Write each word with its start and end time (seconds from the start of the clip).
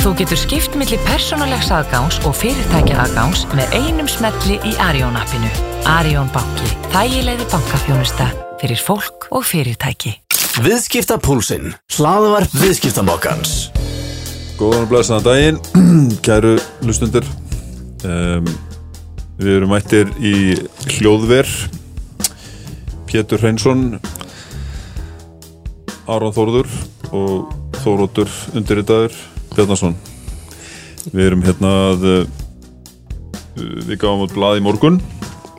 Þú 0.00 0.14
getur 0.16 0.38
skipt 0.40 0.76
millir 0.80 1.00
persónulegs 1.04 1.66
aðgáns 1.76 2.16
og 2.24 2.32
fyrirtækja 2.38 3.02
aðgáns 3.02 3.42
með 3.52 3.74
einum 3.76 4.06
smelli 4.08 4.54
í 4.64 4.70
Arjón 4.80 5.16
appinu. 5.20 5.48
Arjón 5.92 6.30
banki. 6.32 6.68
Þægilegði 6.94 7.44
bankafjónusta 7.52 8.28
fyrir 8.62 8.80
fólk 8.80 9.26
og 9.28 9.44
fyrirtæki. 9.44 10.14
Viðskiptapúlsinn, 10.64 11.74
hlaðvarp 11.98 12.54
viðskiptamokkans. 12.62 13.52
Góðan 14.56 14.86
og 14.86 14.88
blæsaðan 14.88 15.26
daginn, 15.26 15.58
kæru 16.24 16.54
lustundur. 16.88 17.28
Um, 18.00 18.48
við 19.36 19.58
erum 19.58 19.74
mættir 19.74 20.14
í 20.16 20.56
hljóðver. 20.94 21.50
Pétur 23.04 23.44
Hreinsson, 23.44 24.00
Aron 26.08 26.32
Þórður 26.32 26.72
og 27.12 27.52
Þóróttur 27.84 28.32
undirritaður 28.56 29.20
Bjarnason. 29.54 29.96
Við 31.10 31.24
erum 31.26 31.46
hérna 31.46 31.72
að, 31.90 32.04
uh, 32.10 33.62
við 33.86 33.96
gáum 34.02 34.26
út 34.26 34.34
blað 34.36 34.60
í 34.60 34.64
morgun, 34.64 35.00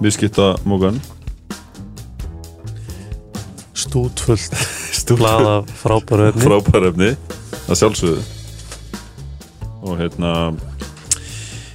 viðskiptamokkan. 0.01 1.01
Stútfullt 3.77 4.55
blaða 5.17 5.61
frábæru 5.81 6.29
efni 6.29 6.45
frábæra 6.45 6.91
efni 6.91 7.09
að 7.67 7.79
sjálfsögðu 7.79 8.21
og 9.81 9.97
hérna 9.99 10.33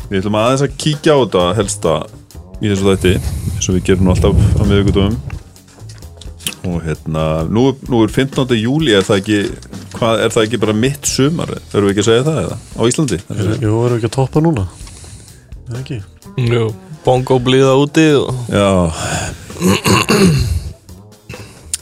við 0.09 0.21
ætlum 0.21 0.39
aðeins 0.39 0.65
að 0.67 0.77
kíkja 0.81 1.17
á 1.17 1.21
þetta 1.25 1.45
helsta 1.59 1.95
í 2.63 2.71
þessu 2.71 2.93
þætti 2.93 3.15
eins 3.17 3.69
og 3.69 3.77
við 3.77 3.87
gerum 3.91 4.13
alltaf 4.13 4.45
á 4.57 4.63
miðugutum 4.65 5.17
og 6.67 6.79
hérna 6.87 7.25
nú, 7.51 7.69
nú 7.91 8.03
er 8.05 8.13
15. 8.15 8.55
júli 8.59 8.95
er 8.97 9.07
það 9.07 9.23
ekki 9.23 9.41
hvað, 9.97 10.23
er 10.25 10.35
það 10.35 10.47
ekki 10.47 10.61
bara 10.63 10.75
mitt 10.77 11.09
sumar? 11.11 11.53
Þurfum 11.73 11.89
við 11.89 11.93
ekki 11.95 12.05
að 12.05 12.09
segja 12.11 12.27
það 12.27 12.41
eða? 12.43 12.59
Á 12.77 12.83
Íslandi? 12.91 13.19
Jú, 13.29 13.73
erum 13.73 13.87
við 13.87 13.97
ekki 13.97 14.11
að 14.11 14.17
toppa 14.17 14.43
núna? 14.45 14.67
Það 15.67 15.81
ekki? 15.81 15.99
Jú, 16.47 16.67
bongo 17.07 17.39
blíða 17.47 17.75
úti 17.81 18.07
og... 18.21 18.31
Já. 18.53 18.69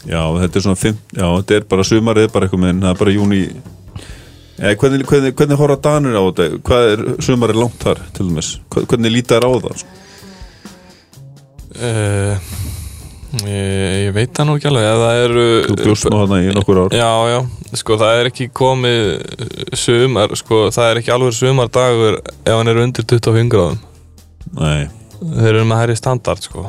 Já, 0.05 0.21
þetta 0.37 0.59
er 0.59 0.63
svona 0.63 0.77
fimm, 0.77 0.97
já, 1.17 1.25
þetta 1.25 1.55
er 1.57 1.63
bara 1.69 1.85
sumarið 1.87 2.27
bara 2.33 2.45
eitthvað 2.45 2.61
með, 2.61 2.81
það 2.83 2.91
er 2.91 2.99
bara 2.99 3.15
júni 3.15 3.39
eða 4.55 4.75
hvernig, 4.79 5.05
hvernig, 5.09 5.33
hvernig 5.39 5.59
horfa 5.59 5.77
danur 5.87 6.17
á 6.21 6.23
þetta? 6.27 6.59
Hvað 6.69 6.89
er 6.91 7.05
sumarið 7.25 7.61
langt 7.63 7.79
þar 7.81 8.01
til 8.13 8.27
dæmis, 8.29 8.51
hvernig 8.75 9.15
lítar 9.15 9.47
á 9.47 9.49
það 9.49 9.79
sko? 9.81 10.01
uh, 11.81 12.51
ég, 13.43 14.05
ég 14.05 14.13
veit 14.15 14.31
það 14.35 14.47
nú 14.47 14.55
ekki 14.57 14.69
alveg 14.69 14.85
það 15.01 15.21
eru 15.23 15.45
Þú 15.65 15.77
bjóst 15.81 16.07
nú 16.11 16.19
hana 16.21 16.39
í 16.43 16.51
nokkur 16.55 16.81
ár. 16.83 16.95
Já, 16.95 17.09
já, 17.31 17.39
sko 17.81 17.97
það 18.01 18.19
er 18.19 18.29
ekki 18.31 18.47
komið 18.55 19.09
sumar, 19.81 20.35
sko 20.39 20.61
það 20.75 20.91
er 20.91 21.01
ekki 21.01 21.13
alveg 21.15 21.37
sumardagur 21.37 22.19
ef 22.23 22.51
hann 22.53 22.71
er 22.71 22.81
undir 22.83 23.07
25 23.11 23.51
gráðum. 23.53 23.81
Nei. 24.59 24.87
Þeir 25.15 25.51
eru 25.53 25.65
með 25.67 25.81
hærri 25.81 25.95
standard, 25.99 26.43
sko. 26.45 26.67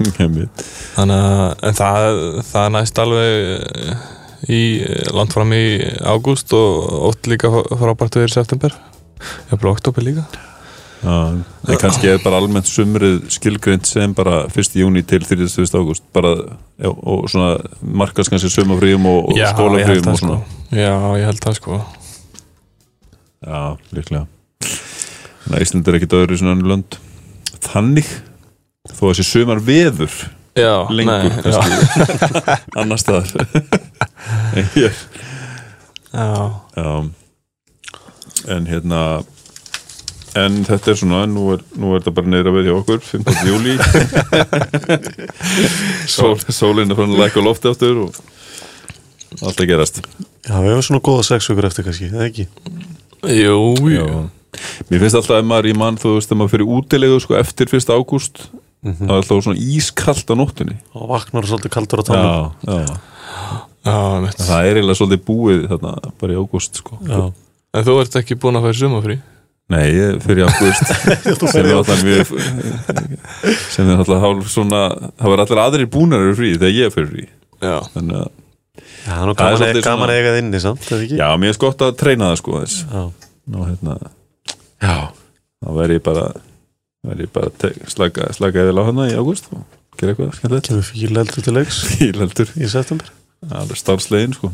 Þannig 0.96 1.16
að 1.16 1.80
það, 1.80 2.20
það 2.50 2.68
næst 2.76 3.00
alveg 3.02 4.50
í 4.50 4.62
langt 5.16 5.34
fram 5.36 5.52
í 5.56 5.64
ágúst 6.00 6.54
og 6.56 7.10
ótt 7.10 7.28
líka 7.28 7.50
frábært 7.52 8.20
við 8.20 8.30
í 8.30 8.36
september. 8.36 8.78
Ég 9.20 9.56
er 9.56 9.60
bara 9.60 9.74
oktober 9.74 10.06
líka 10.06 10.24
en 11.02 11.44
kannski 11.80 12.10
er 12.12 12.18
bara 12.24 12.40
almennt 12.40 12.68
sumrið 12.68 13.22
skilgrind 13.32 13.86
sem 13.88 14.12
bara 14.16 14.42
1. 14.50 14.74
júni 14.76 15.02
til 15.06 15.24
30. 15.24 15.48
ágúst 15.72 16.04
og 16.90 17.30
svona 17.30 17.54
markast 17.80 18.32
kannski 18.32 18.50
sumafríum 18.52 19.06
og, 19.08 19.30
og 19.32 19.38
svona 19.40 20.16
sko. 20.16 20.40
Já, 20.70 20.92
ég 21.16 21.24
held 21.30 21.44
það 21.44 21.56
sko 21.60 21.80
Já, 23.40 23.76
líklega 23.96 24.26
Þannig 25.40 25.56
að 25.56 25.62
Ísland 25.64 25.88
er 25.88 25.96
ekkit 25.96 26.18
öðru 26.18 26.36
í 26.36 26.42
svona 26.42 26.52
annu 26.58 26.68
lönd 26.74 26.98
Þannig 27.64 28.10
þó 28.88 29.02
að 29.08 29.14
þessi 29.14 29.26
sumar 29.30 29.60
veður 29.64 30.14
já, 30.58 30.74
lengur 30.90 31.26
nei, 31.26 31.42
kannski 31.44 31.70
annar 32.80 33.00
staðar 33.00 33.46
en 34.56 34.70
hér 34.74 34.94
já. 36.12 36.30
já 36.76 36.90
en 38.50 38.66
hérna 38.66 39.02
en 40.38 40.60
þetta 40.64 40.92
er 40.92 40.98
svona, 41.00 41.24
nú 41.26 41.48
er, 41.54 41.62
nú 41.80 41.94
er 41.94 42.00
þetta 42.02 42.12
bara 42.18 42.30
neyra 42.34 42.52
við 42.54 42.68
hjá 42.68 42.74
okkur, 42.78 43.00
15. 43.02 43.48
júli 43.50 43.74
Sól, 46.10 46.36
sólinn 46.52 46.90
er 46.92 46.98
fann 46.98 47.14
að 47.14 47.22
læka 47.24 47.42
lofti 47.44 47.70
áttur 47.70 48.04
og 48.06 48.20
allt 49.40 49.60
að 49.62 49.70
gerast 49.70 50.00
Já, 50.46 50.56
við 50.62 50.70
hefum 50.72 50.86
svona 50.86 51.02
góða 51.06 51.26
sex 51.28 51.50
okkur 51.52 51.68
eftir 51.68 51.86
kannski, 51.86 52.08
eða 52.10 52.28
ekki? 52.30 52.46
Jú, 53.36 53.58
jú 53.92 54.06
Mér 54.90 55.04
finnst 55.04 55.16
alltaf 55.20 55.36
að 55.38 55.46
maður 55.46 55.68
í 55.70 55.74
mann, 55.78 55.98
þú 56.00 56.16
veist, 56.16 56.32
að 56.32 56.40
maður 56.40 56.52
fyrir 56.56 56.70
útilegu 56.76 57.20
sko, 57.22 57.36
eftir 57.40 57.70
1. 57.70 57.94
ágúst 57.96 58.46
Mhm. 58.80 58.96
það 58.96 59.10
er 59.12 59.18
alltaf 59.20 59.42
svona 59.44 59.60
ískallt 59.60 60.30
á 60.32 60.34
nóttunni 60.40 60.74
Og 60.96 61.02
vaknar 61.10 61.44
svolítið 61.44 61.68
kaldur 61.74 62.00
á 62.00 62.04
tánum 62.08 62.54
já, 62.64 62.78
já. 62.80 62.94
Já, 63.84 63.96
mitt. 64.24 64.38
það 64.40 64.68
er 64.70 64.78
eiginlega 64.80 64.96
svolítið 64.96 65.20
búið 65.26 65.66
þarna 65.68 65.92
bara 66.16 66.32
í 66.32 66.38
ágúst 66.40 66.80
sko. 66.80 66.96
Já. 67.04 67.18
En 67.76 67.84
þú 67.84 67.96
ert 68.00 68.16
ekki 68.22 68.38
búin 68.40 68.56
að 68.56 68.64
færa 68.70 68.78
sumafrí? 68.80 69.18
Nei, 69.70 69.84
ég 69.94 70.16
fyrir 70.24 70.48
ágúst. 70.50 70.88
Sem 71.52 71.62
er 71.66 71.76
alltaf 71.76 72.00
mjög 72.02 72.30
sem 73.70 73.86
er 73.92 74.00
alltaf 74.02 74.20
hálf 74.24 74.48
svona 74.50 74.80
það 75.14 75.30
var 75.32 75.42
allir 75.44 75.60
aðrir 75.62 75.90
búnar 75.94 76.24
eru 76.24 76.34
frí 76.38 76.50
þegar 76.56 76.74
ég 76.74 76.94
fyrir 76.94 77.10
frí. 77.12 77.26
Já. 77.62 77.76
Þannig 77.94 78.16
að 78.20 78.28
Já, 79.00 79.14
það 79.14 79.20
er 79.20 79.28
nú 79.30 79.34
gaman, 79.38 79.58
svolítið 79.60 79.84
gaman 79.86 80.00
svona- 80.00 80.10
að 80.10 80.18
eiga 80.18 80.30
það 80.34 80.38
inni, 80.42 80.60
samt, 80.60 80.86
eða 80.90 81.04
ekki? 81.06 81.16
já, 81.20 81.28
mér 81.40 81.48
er 81.52 81.56
skott 81.56 81.82
að 81.86 81.94
treyna 82.00 82.26
það 82.30 82.38
sko 82.40 82.58
þess 82.60 82.80
Já. 82.90 83.02
Nú, 83.50 83.62
hérna, 83.68 83.94
já. 84.84 84.96
þá 85.64 85.68
verð 85.78 85.94
ég 85.96 86.02
bara 86.10 86.24
verð 87.08 87.24
ég 87.24 87.30
bara 87.32 87.70
slaka, 87.94 88.28
slaka 88.36 88.66
eða 88.66 88.84
hana 88.90 89.06
í 89.08 89.14
ágúst 89.16 89.48
og 89.54 89.62
gera 90.00 90.12
eitthvað 90.14 90.34
skemmtilegt. 90.36 90.68
Kemur 90.68 90.88
fíla 90.90 91.24
eldur 91.24 91.46
til 91.46 91.56
leiks 91.56 91.80
fílaldur 91.94 92.52
í 92.60 92.68
september. 92.74 93.08
Alveg 93.50 93.80
starfslegin 93.80 94.36
sko. 94.36 94.52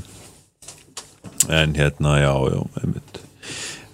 En 1.50 1.74
hérna, 1.78 2.16
já, 2.22 2.32
já 2.52 2.60
einmitt. 2.82 3.20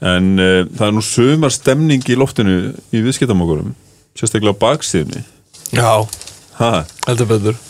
En 0.03 0.33
uh, 0.39 0.63
það 0.75 0.89
er 0.89 0.97
nú 0.97 1.05
sumar 1.07 1.55
stemning 1.55 2.03
í 2.11 2.19
loftinu 2.19 2.57
í 2.93 3.05
viðskiptamokurum 3.05 3.75
sérstaklega 4.19 4.57
á 4.59 4.63
baksíðunni 4.65 5.23
Já, 5.73 6.05
ha, 6.59 6.73
heldur 7.07 7.29
betur. 7.31 7.61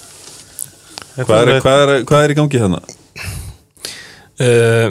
Hvað 1.15 1.53
er, 1.53 1.59
hvað, 1.63 1.83
er, 1.83 1.91
hvað 2.09 2.25
er 2.25 2.33
í 2.33 2.37
gangi 2.39 2.59
hérna? 2.59 2.81
uh, 4.43 4.89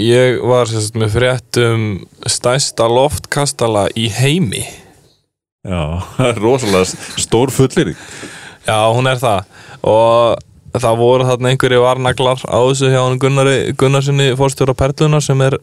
Ég 0.00 0.40
var 0.42 0.66
sérst 0.66 0.96
með 0.98 1.12
frétt 1.14 1.58
um 1.62 1.84
stærsta 2.26 2.88
loftkastala 2.90 3.84
í 3.94 4.08
heimi. 4.10 4.64
Já, 5.62 6.02
það 6.16 6.30
er 6.32 6.40
rosalega 6.42 7.20
stór 7.22 7.54
fullir 7.54 7.92
Já, 8.64 8.80
hún 8.90 9.06
er 9.06 9.20
það. 9.22 9.46
Og 9.86 10.80
það 10.82 10.98
voru 10.98 11.28
þarna 11.28 11.52
einhverju 11.52 11.84
varnaglar 11.84 12.42
á 12.50 12.58
þessu 12.66 12.90
hjá 12.90 13.02
Gunnarsinni 13.78 14.32
fórstjóra 14.40 14.74
Perlunar 14.74 15.22
sem 15.22 15.38
er 15.46 15.60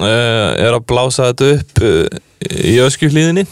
er 0.00 0.72
að 0.72 0.86
blása 0.88 1.30
þetta 1.30 1.50
upp 1.56 1.82
uh, 1.84 2.20
í 2.48 2.76
öskjuhlíðinni. 2.84 3.44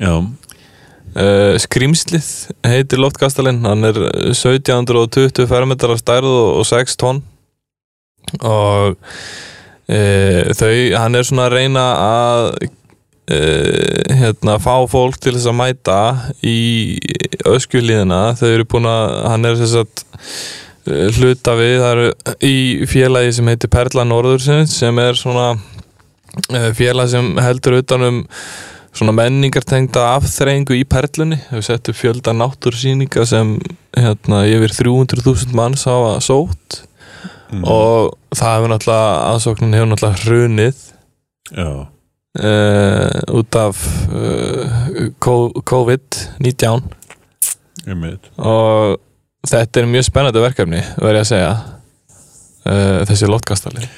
Já, 0.00 0.14
uh, 0.20 1.54
Skrimslið 1.62 2.28
heitir 2.66 3.00
loftkastalinn. 3.02 3.62
Hann 3.64 3.88
er 3.88 4.00
1720 4.34 5.48
fermetrar 5.50 6.00
stærð 6.00 6.30
og, 6.30 6.48
og 6.60 6.68
6 6.68 7.00
tonn. 7.00 7.22
Og 8.40 8.96
uh, 8.98 10.42
þau, 10.58 10.74
hann 10.98 11.16
er 11.16 11.28
svona 11.28 11.48
að 11.48 11.56
reyna 11.58 11.84
að 12.00 12.50
uh, 12.64 14.16
hérna, 14.20 14.58
fá 14.62 14.74
fólk 14.90 15.20
til 15.20 15.36
þess 15.36 15.48
að 15.50 15.58
mæta 15.60 16.00
í 16.44 16.58
öskjuliðina 17.48 18.34
þau 18.40 18.48
eru 18.50 18.68
búin 18.68 18.90
að, 18.90 19.16
hann 19.30 19.48
er 19.48 19.58
þess 19.60 19.80
að 19.82 20.04
hluta 20.84 21.54
við, 21.58 21.78
það 21.80 21.90
eru 21.92 22.36
í 22.44 22.56
félagi 22.90 23.32
sem 23.38 23.48
heitir 23.48 23.72
Perla 23.72 24.04
Norðursins 24.08 24.76
sem 24.80 24.98
er 25.00 25.16
svona 25.18 25.54
uh, 25.54 26.70
félag 26.76 27.10
sem 27.12 27.30
heldur 27.40 27.78
utanum 27.80 28.24
svona 28.94 29.14
menningartengda 29.16 30.04
afþreyingu 30.14 30.76
í 30.78 30.84
Perlunni, 30.86 31.40
við 31.50 31.64
settum 31.66 31.96
fjölda 31.98 32.34
náttúrsýninga 32.36 33.24
sem 33.26 33.56
hérna 33.96 34.44
yfir 34.46 34.74
300.000 34.76 35.56
manns 35.56 35.86
hafa 35.90 36.18
sótt. 36.22 36.84
Mm. 37.54 37.64
og 37.70 38.14
það 38.34 38.54
hefur 38.56 38.70
náttúrulega 38.72 39.10
aðsóknin 39.30 39.74
hefur 39.76 39.90
náttúrulega 39.90 40.22
hrunið. 40.24 40.84
Uh, 42.34 43.20
út 43.30 43.54
af 43.54 43.82
uh, 44.10 45.10
COVID-19 45.22 46.88
einmitt. 47.86 48.30
Og 48.40 48.98
þetta 49.50 49.80
er 49.80 49.90
mjög 49.90 50.08
spennandi 50.08 50.42
verkefni 50.42 50.82
verð 50.96 51.20
ég 51.20 51.22
að 51.24 51.30
segja. 51.34 51.52
Uh, 52.64 53.04
þessi 53.08 53.28
lótkastali 53.28 53.88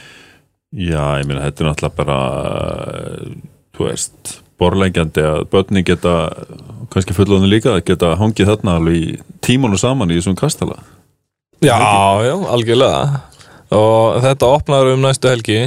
já, 0.77 1.03
ég 1.21 1.29
meina, 1.29 1.45
þetta 1.47 1.63
er 1.63 1.71
náttúrulega 1.71 1.97
bara 1.97 2.19
þú 3.77 3.89
veist 3.89 4.37
borlengjandi 4.61 5.25
að 5.25 5.43
börni 5.53 5.83
geta 5.85 6.15
kannski 6.93 7.17
fullóðin 7.17 7.51
líka, 7.51 7.77
geta 7.85 8.15
hangið 8.21 8.53
þarna 8.53 8.79
alveg 8.81 8.97
í 8.97 9.17
tímanu 9.45 9.79
saman 9.81 10.13
í 10.13 10.17
þessum 10.17 10.37
kastala. 10.39 10.79
Já, 11.65 11.77
já, 12.25 12.35
algjörlega. 12.53 13.21
Og 13.77 14.23
þetta 14.25 14.49
opnaður 14.49 14.95
um 14.95 15.05
næstu 15.05 15.29
helgi. 15.29 15.59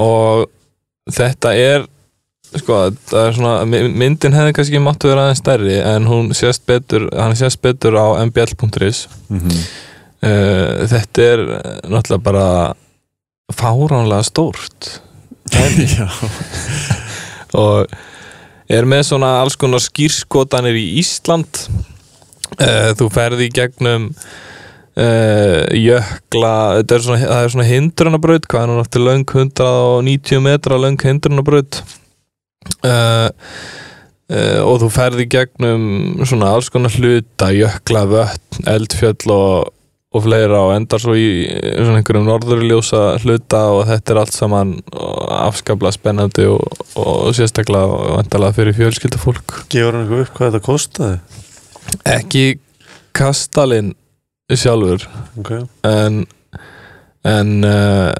Og 0.00 0.46
þetta 1.12 1.52
er 1.58 1.86
sko, 2.60 2.78
það 3.08 3.26
er 3.28 3.36
svona 3.38 3.54
my- 3.68 3.88
myndin 4.02 4.34
hefði 4.36 4.52
kannski 4.58 4.80
máttu 4.82 5.08
vera 5.10 5.26
aðeins 5.28 5.40
stærri 5.42 5.78
en 5.80 6.06
hún 6.10 6.32
sést 6.36 6.64
betur, 6.68 7.08
hann 7.16 7.36
sést 7.38 7.60
betur 7.64 7.96
á 7.96 8.06
mbl.is 8.26 9.06
Mhm. 9.30 9.56
uh, 10.22 10.86
þetta 10.92 11.26
er 11.32 11.40
eh, 11.56 11.80
náttúrulega 11.88 12.22
bara 12.22 12.74
fáránlega 13.52 14.22
stórt. 14.24 15.00
Og 17.62 17.86
er 18.72 18.86
með 18.88 19.02
svona 19.10 19.34
alls 19.42 19.56
konar 19.60 19.82
skýrskotanir 19.84 20.76
í 20.78 20.86
Ísland. 21.02 21.66
Uh, 22.60 22.92
þú 22.96 23.08
ferði 23.12 23.46
í 23.48 23.52
gegnum 23.56 24.10
uh, 24.12 25.62
jökla 25.72 26.54
þetta 26.82 26.96
er 26.98 27.04
svona, 27.06 27.20
það 27.22 27.44
er 27.46 27.52
svona 27.54 27.64
hindrunabraut 27.70 28.48
hvað 28.52 28.62
er 28.66 28.72
hún 28.74 28.82
aftur 28.82 29.04
löng 29.06 29.24
190 29.24 30.42
metra 30.44 30.76
löng 30.80 30.98
hindrunabraut 31.00 31.80
uh, 32.86 33.28
uh, 34.32 34.60
og 34.64 34.80
þú 34.82 34.90
ferði 34.94 35.28
gegnum 35.30 35.86
svona 36.26 36.54
alls 36.56 36.72
konar 36.72 36.94
hluta 36.96 37.52
jökla, 37.54 38.06
vötn, 38.10 38.66
eldfjöll 38.76 39.36
og 39.36 39.72
og 40.12 40.24
fleira 40.26 40.58
og 40.66 40.74
endar 40.76 41.00
svo 41.00 41.14
í 41.16 41.46
svona 41.48 42.02
einhverjum 42.02 42.26
norðurljósa 42.28 43.00
hluta 43.22 43.62
og 43.72 43.86
þetta 43.88 44.12
er 44.12 44.20
allt 44.20 44.34
saman 44.36 44.74
afskaplega 44.92 45.96
spennandi 45.96 46.44
og, 46.52 46.60
og 47.00 47.32
sérstaklega 47.36 47.96
og 47.96 48.18
endalega 48.20 48.56
fyrir 48.58 48.76
fjölskyldufólk 48.76 49.62
Gefur 49.72 49.96
hann 49.96 50.04
eitthvað 50.04 50.26
upp 50.26 50.34
hvað 50.36 50.50
þetta 50.50 50.66
kostaði? 50.66 51.16
ekki 52.12 52.44
kastalinn 53.16 53.94
sjálfur 54.52 55.08
Ok, 55.40 55.54
en 55.88 56.26
en 57.24 57.52
uh, 57.64 58.12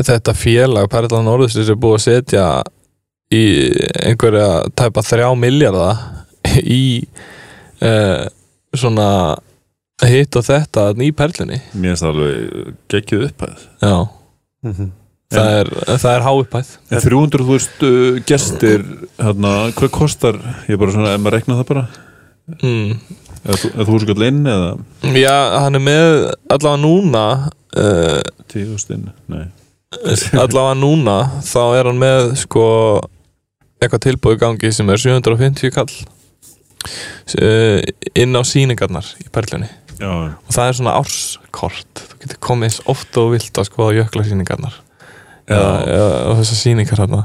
þetta 0.00 0.36
félag 0.38 0.88
Perlan 0.88 1.28
Norðustris 1.28 1.68
er 1.68 1.80
búið 1.80 1.98
að 1.98 2.04
setja 2.06 2.46
í 3.30 3.42
einhverja 4.08 4.48
tæpa 4.78 5.02
þrjá 5.06 5.28
miljardar 5.38 6.00
í 6.64 7.04
uh, 7.82 8.26
svona 8.74 9.08
hitt 10.08 10.36
og 10.40 10.46
þetta 10.46 10.88
í 11.04 11.10
perlunni. 11.14 11.60
Mér 11.76 11.92
finnst 11.92 12.04
það 12.06 12.14
alveg 12.14 12.74
geggjuð 12.94 13.26
upphæð. 13.30 13.66
Já, 13.84 13.94
Mhm. 14.60 14.90
það 15.32 15.50
er, 15.60 15.68
það 16.02 16.14
er 16.16 16.24
háupphæð 16.26 16.70
En 16.90 17.00
300.000 17.00 17.86
uh, 17.86 18.18
gestir 18.28 18.82
hérna, 19.16 19.52
hvað 19.78 19.90
kostar, 19.94 20.36
ég 20.68 20.76
bara 20.80 20.92
svona 20.92 21.14
ef 21.14 21.20
maður 21.22 21.36
rekna 21.38 21.56
það 21.60 21.68
bara, 21.70 21.84
mm. 22.58 22.90
eða 23.46 23.56
þú- 23.62 23.72
þú 23.86 23.94
er 23.94 24.04
skall 24.04 24.26
inn 24.26 24.42
eða? 24.44 24.72
Já, 25.16 25.36
hann 25.62 25.78
er 25.78 25.84
með 25.86 26.10
allavega 26.50 26.82
núna 26.82 27.24
uh, 27.76 28.20
10.000 28.52 28.96
inn, 28.98 29.06
nei. 29.32 29.46
allavega 30.34 30.74
núna 30.80 31.16
þá 31.46 31.62
er 31.78 31.88
hann 31.92 32.02
með 32.02 32.34
sko 32.42 32.66
eitthvað 33.80 34.04
tilbúið 34.06 34.40
gangi 34.44 34.72
sem 34.76 34.92
er 34.92 35.02
750 35.02 35.74
kall 35.74 35.94
uh, 37.40 37.78
inn 38.14 38.36
á 38.36 38.42
sýningarnar 38.46 39.14
í 39.20 39.28
perlunni. 39.32 39.70
Já, 40.00 40.12
og 40.32 40.54
það 40.54 40.66
er 40.66 40.78
svona 40.78 40.94
árskort. 40.96 42.04
Þú 42.12 42.22
getur 42.22 42.40
komið 42.46 42.70
eins 42.70 42.78
oft 42.88 43.18
og 43.20 43.34
vilt 43.34 43.60
að 43.60 43.68
skoða 43.68 43.96
eða 45.50 46.18
og 46.30 46.38
þessar 46.38 46.58
sýningar 46.60 47.00
hérna 47.02 47.24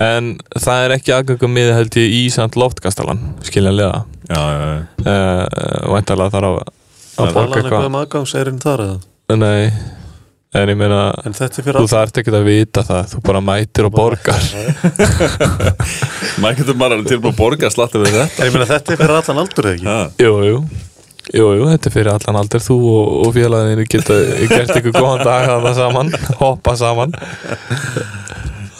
en 0.00 0.32
það 0.56 0.84
er 0.84 0.94
ekki 0.96 1.14
aðgöngum 1.14 1.54
miði 1.54 1.76
held 1.76 1.96
ég 2.00 2.14
í 2.16 2.20
samt 2.32 2.56
loftkastalan 2.60 3.20
skiljanlega. 3.44 4.04
Já, 4.30 4.40
já, 4.40 4.66
já. 4.70 4.82
uh, 5.04 5.94
væntalega 5.94 6.34
þarf 6.36 6.50
að, 6.50 6.60
að 6.60 7.16
Tala 7.16 7.32
borga 7.34 7.40
hann 7.40 7.48
eitthvað 7.48 7.64
eitthvað 7.64 7.88
um 7.90 7.98
aðgangserinn 8.00 8.62
þar 8.62 8.84
eða? 8.86 9.00
nei, 9.40 9.72
en 10.54 10.70
ég 10.72 10.78
meina 10.78 11.00
En 11.24 11.34
er 11.34 11.52
þú 11.78 11.86
þarft 11.90 12.20
ekki 12.22 12.32
að 12.34 12.46
vita 12.48 12.82
það 12.86 13.10
þú 13.12 13.22
bara 13.28 13.42
mætir 13.44 13.86
og 13.86 13.94
borgar. 13.94 14.46
Maður 16.42 16.56
getur 16.60 16.78
bara 16.80 17.00
tilbúin 17.06 17.34
að 17.34 17.38
borga 17.38 17.70
slatti 17.70 18.02
við 18.02 18.16
þetta? 18.16 18.28
En 18.40 18.48
ég 18.48 18.56
meina 18.56 18.70
þetta 18.70 18.94
er 18.94 19.02
fyrir 19.02 19.18
allan 19.20 19.42
aldur 19.44 19.68
eða 19.70 19.76
ekki? 19.78 19.90
ha, 19.90 20.00
jú, 20.24 21.44
jú. 21.54 21.68
Þetta 21.70 21.90
er 21.90 21.94
fyrir 21.94 22.12
allan 22.14 22.40
aldur. 22.42 22.64
Þú 22.66 22.78
og, 22.90 23.12
og 23.26 23.36
félaginu 23.36 23.86
geta 23.94 24.16
gert 24.50 24.74
ykkur 24.80 24.96
góðan 24.98 25.22
dag 25.28 25.46
þarna 25.52 25.74
saman, 25.78 26.10
hoppa 26.42 26.74
saman. 26.80 27.14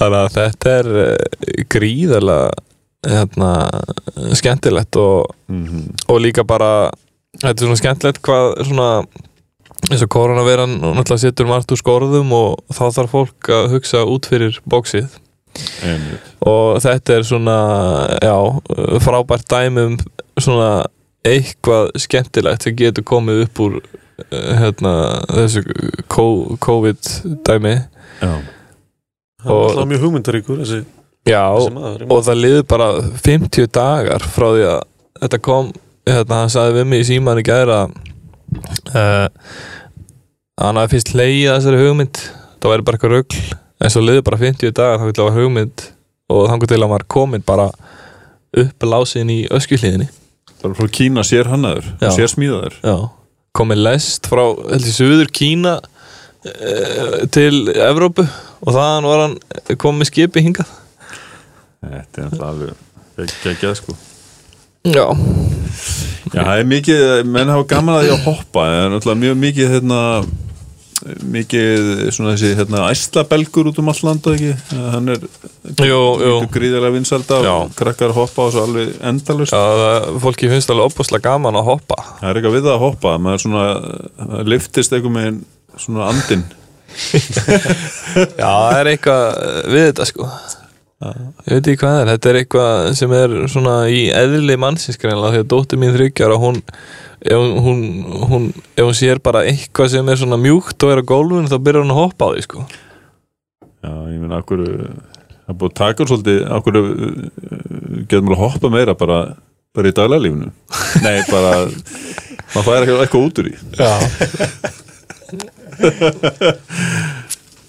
Þannig 0.00 0.18
að 0.24 0.34
þetta 0.38 0.74
er 0.80 0.90
eh, 1.04 1.62
gríðarlega 1.70 2.50
hérna, 3.06 3.52
skemmtilegt 4.36 4.96
og, 5.00 5.30
mm 5.48 5.86
og 6.10 6.18
líka 6.20 6.42
bara 6.44 6.90
þetta 7.38 7.54
er 7.54 7.66
svona 7.68 7.78
skemmtilegt 7.78 8.22
hvað 8.26 8.46
svona 8.66 8.88
eins 9.90 10.02
og 10.04 10.10
koronaveran 10.12 10.76
náttúrulega 10.82 11.22
setur 11.24 11.48
margt 11.50 11.72
úr 11.72 11.80
skorðum 11.80 12.32
og 12.36 12.60
þá 12.74 12.82
þarf 12.98 13.14
fólk 13.16 13.50
að 13.56 13.68
hugsa 13.74 14.02
út 14.06 14.28
fyrir 14.30 14.58
bóksið 14.70 15.08
einmitt. 15.84 16.28
og 16.46 16.78
þetta 16.84 17.16
er 17.16 17.26
svona 17.26 17.56
já, 18.22 18.34
frábært 19.02 19.48
dæmi 19.50 19.86
um 19.88 19.96
svona 20.40 20.70
eitthvað 21.26 21.90
skemmtilegt 22.00 22.64
sem 22.64 22.76
getur 22.78 23.04
komið 23.04 23.42
upp 23.46 23.60
úr 23.66 23.74
eh, 23.80 24.52
hérna, 24.60 24.92
þessu 25.28 25.64
COVID 26.08 27.10
dæmi. 27.48 27.74
Já, 28.20 28.32
Það 29.40 29.50
er 29.56 29.78
Og- 29.80 29.86
mjög 29.88 30.02
hugmyndaríkur 30.04 30.58
þessi, 30.60 30.78
já, 31.24 31.40
þessi 31.56 31.72
maður 31.72 32.02
og 32.12 32.24
það 32.26 32.40
liði 32.44 32.64
bara 32.68 32.88
50 33.24 33.70
dagar 33.72 34.20
frá 34.28 34.46
því 34.52 34.64
að 34.68 34.82
þetta 35.22 35.38
kom 35.46 35.70
hérna, 36.08 36.40
hann 36.42 36.52
sagði 36.52 36.74
við 36.76 36.88
mig 36.90 37.00
í 37.00 37.06
síman 37.08 37.40
í 37.40 37.44
gæra 37.48 37.78
uh, 37.88 38.09
hann 40.60 40.80
hafi 40.80 40.96
fyrst 40.96 41.14
leiðið 41.16 41.52
þessari 41.54 41.82
hugmynd. 41.84 42.22
Það 42.60 42.74
væri 42.74 42.86
bara 42.86 42.98
eitthvað 42.98 43.14
rugl. 43.16 43.40
En 43.80 43.92
svo 43.92 44.02
liði 44.04 44.24
bara 44.26 44.40
50 44.40 44.74
dagar 44.76 45.00
þá 45.00 45.06
vilja 45.08 45.26
var 45.26 45.38
hugmynd 45.38 45.86
og 46.30 46.48
þangur 46.50 46.70
til 46.70 46.80
að 46.80 46.90
maður 46.92 47.06
komin 47.16 47.46
bara 47.46 47.70
upp 48.60 48.86
lásin 48.86 49.32
í 49.32 49.38
öskjuhlíðinni. 49.50 50.10
Bara 50.60 50.76
frá 50.76 50.90
Kína 50.92 51.24
sér 51.24 51.48
hannaður 51.50 51.88
sér 52.02 52.28
smíðaður. 52.30 52.76
Já, 52.84 52.96
komið 53.56 53.82
lest 53.86 54.28
frá 54.28 54.42
heldur 54.44 54.94
suður 54.94 55.32
Kína 55.32 55.78
e, 56.44 56.74
til 57.32 57.64
Evrópu 57.72 58.26
og 58.26 58.76
þaðan 58.76 59.08
var 59.08 59.24
hann 59.24 59.40
komið 59.80 60.12
skipi 60.12 60.44
hingað. 60.44 60.76
Þetta 61.80 62.20
er 62.20 62.28
alltaf 62.28 62.46
alveg 62.50 63.36
geggjað 63.40 63.76
sko 63.80 63.96
Já, 64.80 65.04
Já, 66.30 66.40
það 66.40 66.58
er 66.60 66.68
mikið, 66.70 67.00
menn 67.28 67.50
hafa 67.52 67.66
gaman 67.68 67.98
að 67.98 68.06
því 68.06 68.12
að 68.14 68.22
hoppa 68.30 68.62
en 68.64 68.76
er 68.78 68.92
náttúrulega 68.94 69.20
mjög 69.20 69.34
mikið 69.42 69.72
hérna, 69.74 69.98
mikið 71.34 71.88
svona 72.16 72.32
þessi 72.32 72.52
hérna, 72.56 72.84
æslabelgur 72.88 73.68
út 73.68 73.80
um 73.82 73.90
all 73.92 74.00
landa 74.06 74.32
ekki? 74.36 74.54
Hann 74.94 75.12
er 75.12 75.26
jú 75.84 75.98
gríðarlega 76.54 76.94
vinsælda 76.94 77.40
Já. 77.44 77.50
og 77.58 77.74
krakkar 77.76 78.14
hoppa 78.16 78.46
og 78.46 78.54
svo 78.54 78.64
alveg 78.68 78.94
endalust 79.10 79.52
Já, 79.52 79.60
fólki 80.22 80.48
finnst 80.48 80.72
alveg 80.72 80.94
opaslega 80.94 81.28
gaman 81.28 81.60
að 81.60 81.68
hoppa. 81.74 82.00
Það 82.22 82.30
er 82.30 82.40
eitthvað 82.40 82.56
við 82.56 82.64
það 82.68 82.76
að 82.78 82.84
hoppa 82.86 83.14
maður 83.20 83.36
er 83.36 83.44
svona, 83.44 83.66
liftist 84.48 84.96
eitthvað 84.96 85.16
með 85.18 85.42
svona 85.76 86.08
andin 86.14 86.46
Já, 88.40 88.48
það 88.48 88.80
er 88.80 88.92
eitthvað 88.94 89.28
við 89.76 89.86
þetta 89.90 90.08
sko 90.08 90.32
Ég 91.00 91.54
veit 91.54 91.64
ekki 91.64 91.80
hvað 91.80 91.94
það 91.94 92.02
er, 92.02 92.08
þetta 92.10 92.28
er 92.28 92.36
eitthvað 92.42 92.90
sem 92.98 93.12
er 93.16 93.34
svona 93.48 93.74
í 93.88 94.00
eðli 94.12 94.56
mannsins 94.60 94.98
greinlega 95.00 95.32
því 95.32 95.38
að 95.40 95.46
dóttir 95.48 95.78
mín 95.80 95.94
þryggjar 95.94 96.34
og 96.34 96.42
hún 96.42 96.58
ef 97.24 97.36
hún, 97.40 97.54
hún, 97.64 97.78
hún, 98.28 98.44
ef 98.76 98.84
hún 98.84 98.98
sér 98.98 99.22
bara 99.24 99.40
eitthvað 99.48 99.94
sem 99.94 100.10
er 100.12 100.20
svona 100.20 100.36
mjúkt 100.40 100.84
og 100.84 100.92
er 100.92 101.00
á 101.00 101.08
gólfinu 101.08 101.48
þá 101.48 101.56
byrjar 101.56 101.86
hún 101.86 101.94
að 101.94 102.00
hoppa 102.02 102.28
á 102.28 102.30
því 102.34 102.42
sko. 102.44 102.64
Já, 103.80 103.92
ég 104.12 104.18
meina, 104.20 104.42
akkur 104.42 104.60
það 105.48 105.58
búið 105.62 106.02
úr 106.04 106.10
svolítið 106.10 106.38
akkur 106.58 106.76
getur 108.04 108.26
maður 108.26 108.36
að 108.36 108.42
hoppa 108.44 108.72
meira 108.74 108.94
bara, 109.00 109.18
bara 109.72 109.88
í 109.88 109.96
daglælífinu 109.96 110.48
Nei, 111.06 111.18
bara 111.30 111.50
maður 112.52 112.66
fær 112.66 112.76
eitthvað, 112.82 113.00
eitthvað 113.06 113.24
út 113.24 113.40
úr 113.40 113.48
í 113.48 113.56
Já, 113.80 113.92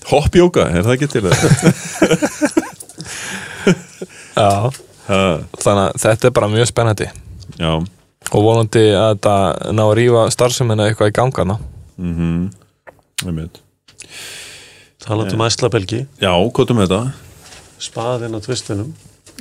Hoppjóka, 0.11 0.67
er 0.67 0.83
það 0.83 0.95
ekki 0.97 1.07
til 1.13 1.23
það? 1.29 2.67
já. 4.35 4.51
Ha, 5.07 5.19
Þannig 5.59 5.83
að 5.83 5.99
þetta 6.03 6.29
er 6.29 6.33
bara 6.37 6.49
mjög 6.51 6.69
spennandi. 6.69 7.07
Já. 7.59 7.71
Og 8.31 8.45
vonandi 8.45 8.83
að 8.95 9.15
þetta 9.15 9.35
ná 9.75 9.83
að 9.83 9.95
rífa 9.99 10.23
starfsemina 10.31 10.87
eitthvað 10.87 11.11
í 11.11 11.15
gangana 11.17 11.57
mhm. 11.97 12.45
Einmitt. 13.25 13.59
Talandi 15.01 15.35
um 15.35 15.43
æslabelgi. 15.45 16.03
Já, 16.21 16.31
hvað 16.31 16.73
um 16.73 16.81
þetta? 16.83 17.01
Spaðinn 17.81 18.37
á 18.37 18.39
tvistinum. 18.45 18.91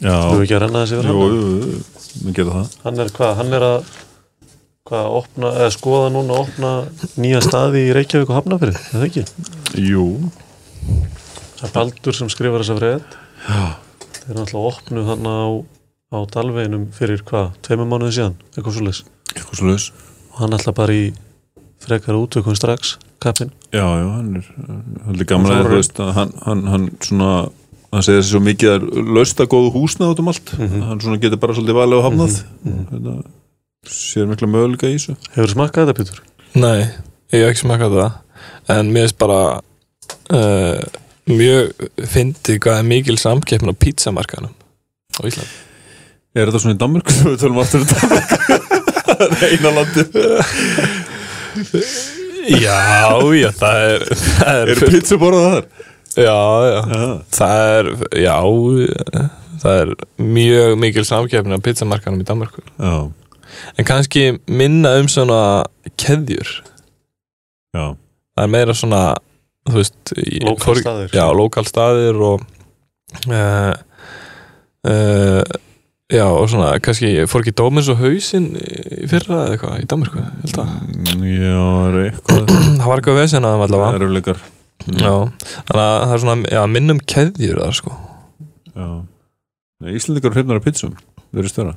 Já, 0.00 0.14
Þú 0.14 0.30
hefur 0.30 0.44
ekki 0.46 0.56
að 0.56 0.62
renna 0.64 0.82
þessi 0.84 0.96
jú, 0.96 1.00
fyrir 1.00 1.10
jú, 1.12 1.22
hann 1.22 1.34
jú, 1.36 1.80
við 2.24 2.36
gerum 2.38 2.54
það. 2.56 2.76
Hann 2.84 3.02
er 3.04 3.10
hvað, 3.16 3.32
hann 3.36 3.56
er 3.56 3.66
að 3.66 3.90
hvað, 4.88 5.08
opna, 5.20 5.50
eða 5.60 5.72
skoða 5.76 6.12
núna 6.14 6.36
að 6.36 6.44
opna 6.46 6.70
nýja 7.20 7.42
staði 7.44 7.82
í 7.84 7.90
Reykjavík 7.96 8.32
og 8.32 8.38
Hafnafrið, 8.38 8.78
er 8.80 8.94
það 8.96 9.08
ekki? 9.10 9.24
Jú, 9.90 10.06
Það 11.60 11.66
er 11.68 11.72
Baldur 11.74 12.16
sem 12.16 12.30
skrifar 12.32 12.62
þessa 12.64 12.78
frétt 12.78 13.16
já, 13.46 13.76
Þeir 14.20 14.30
eru 14.34 14.40
alltaf 14.44 14.66
opnuð 14.70 15.10
hann 15.10 15.26
á, 15.30 15.40
á 16.12 16.18
Dalveginum 16.34 16.88
fyrir 16.96 17.22
hvað, 17.26 17.52
tveimur 17.66 17.88
mánuði 17.90 18.16
síðan 18.18 18.36
eitthvað 18.54 18.76
svo 18.76 18.86
leys 18.88 19.02
eitthvað 19.34 19.60
svo 19.60 19.70
laus 19.70 19.86
og 20.30 20.42
hann 20.42 20.56
alltaf 20.58 20.76
bara 20.80 20.96
í 20.96 21.06
frekar 21.80 22.18
útökum 22.18 22.56
strax 22.58 22.98
kappin 23.22 23.50
Já, 23.72 23.84
já, 23.86 24.06
hann 24.16 24.36
er 24.36 24.44
er 24.44 25.08
Og 25.08 25.14
að 25.14 25.26
Þórarinn. 25.30 25.70
þú 25.70 25.76
veist 25.78 26.00
að 26.02 26.12
hann, 26.18 26.32
hann, 26.44 26.62
hann 26.72 26.86
svona 27.00 27.32
hann 27.90 28.04
segir 28.06 28.20
þessi 28.20 28.34
svo 28.34 28.40
mikið 28.46 28.72
að 28.74 28.84
lausta 29.16 29.46
góðu 29.50 29.70
húsna 29.74 30.10
út 30.12 30.20
um 30.22 30.30
allt. 30.30 30.52
Mhm. 30.58 30.82
hann 30.86 31.00
svona 31.02 31.20
getur 31.22 31.40
bara 31.42 31.54
svolítið 31.56 31.78
valið 31.80 31.98
og 31.98 32.04
hafnað. 32.06 32.36
Þetta 32.90 33.14
sér 33.90 34.28
mikla 34.30 34.48
möguleika 34.50 34.90
í 34.90 34.94
þessu. 34.98 35.16
Hefur 35.34 35.50
smakkað 35.54 35.88
þetta, 35.90 35.96
Pítur? 35.98 36.20
Nei, 36.54 36.86
ég 37.34 37.42
hef 37.42 37.50
ekki 37.50 37.64
smakað 37.64 37.96
það. 37.98 38.12
En 38.76 38.92
mér 38.94 39.08
finnst 39.08 39.18
bara 39.18 39.40
uh, 40.30 40.84
mjög 41.36 41.84
fyndið 42.12 42.58
hvað 42.64 42.78
er 42.82 42.86
mikil 42.90 43.18
samkeppn 43.20 43.72
á 43.72 43.74
pizzamarkanum 43.84 44.54
á 44.54 45.20
Íslandi. 45.28 45.58
Er 46.34 46.46
þetta 46.46 46.60
svona 46.62 46.76
í 46.76 46.80
Danmörk? 46.80 47.10
Við 47.26 47.38
tölum 47.42 47.58
aftur 47.62 47.82
í 47.82 47.88
Danmörk 47.90 48.30
Það 49.10 49.24
er 49.34 49.46
eina 49.50 49.70
landi 49.74 50.04
Já, 52.50 52.76
já, 53.36 53.50
það 53.58 53.80
er 53.86 54.04
það 54.14 54.60
er, 54.60 54.70
Er 54.70 54.82
pizza 54.94 55.18
borðað 55.20 55.56
þar? 55.56 55.64
Já, 56.20 56.36
já, 56.66 56.78
Já, 56.90 57.02
það 57.36 57.64
er 57.74 57.90
já, 58.18 58.36
það 59.62 59.80
er 59.82 59.92
mjög 60.38 60.76
mikil 60.82 61.04
samkeppn 61.06 61.54
á 61.54 61.58
pizzamarkanum 61.62 62.22
í 62.22 62.26
Danmarku 62.26 62.62
já, 62.64 62.94
en 63.76 63.86
kannski 63.86 64.24
minna 64.46 64.94
um 65.00 65.08
svona 65.10 65.40
keðjur. 66.00 66.50
Já. 67.74 67.84
það 68.34 68.44
er 68.46 68.50
meira 68.54 68.74
svona 68.74 69.02
þú 69.72 69.80
veist, 69.82 70.14
í- 70.18 70.42
Lokal 70.46 70.66
fór- 70.68 70.80
staðir. 70.84 71.14
já, 71.16 71.24
lokal 71.40 71.64
staðir 71.68 72.20
og 72.28 72.44
uh, 73.30 73.74
uh, 74.90 75.42
já, 76.10 76.24
og 76.26 76.46
svona 76.52 76.70
kannski, 76.82 77.10
fór 77.30 77.44
ekki 77.44 77.54
Dómins 77.60 77.88
og 77.92 78.00
hausinn 78.02 78.48
í 78.60 79.06
fyrra 79.10 79.44
eða 79.46 79.56
eitthvað 79.56 79.82
í 79.82 79.88
Danmarku 79.90 80.22
held 80.24 80.62
að, 80.64 80.72
Já, 81.30 81.60
það 81.60 81.90
er 81.90 82.00
eitthvað. 82.08 82.54
Það 82.80 82.88
var 82.88 83.02
eitthvað 83.02 83.20
vesen 83.20 83.44
að 83.46 83.52
þeim 83.56 83.66
allavega. 83.68 84.00
Erfleikar 84.00 84.38
já, 84.80 85.14
þannig 85.68 85.84
að 85.84 86.00
það 86.00 86.14
er 86.16 86.22
svona, 86.24 86.50
já, 86.56 86.60
minnum 86.72 87.00
keðjur 87.12 87.58
það 87.66 87.74
sko, 87.82 87.92
Já. 88.70 88.88
Íslandikar 89.96 90.32
hrifnar 90.36 90.58
af 90.60 90.64
pizzum 90.66 90.94
Þeir 91.30 91.40
eru 91.44 91.50
störa 91.52 91.74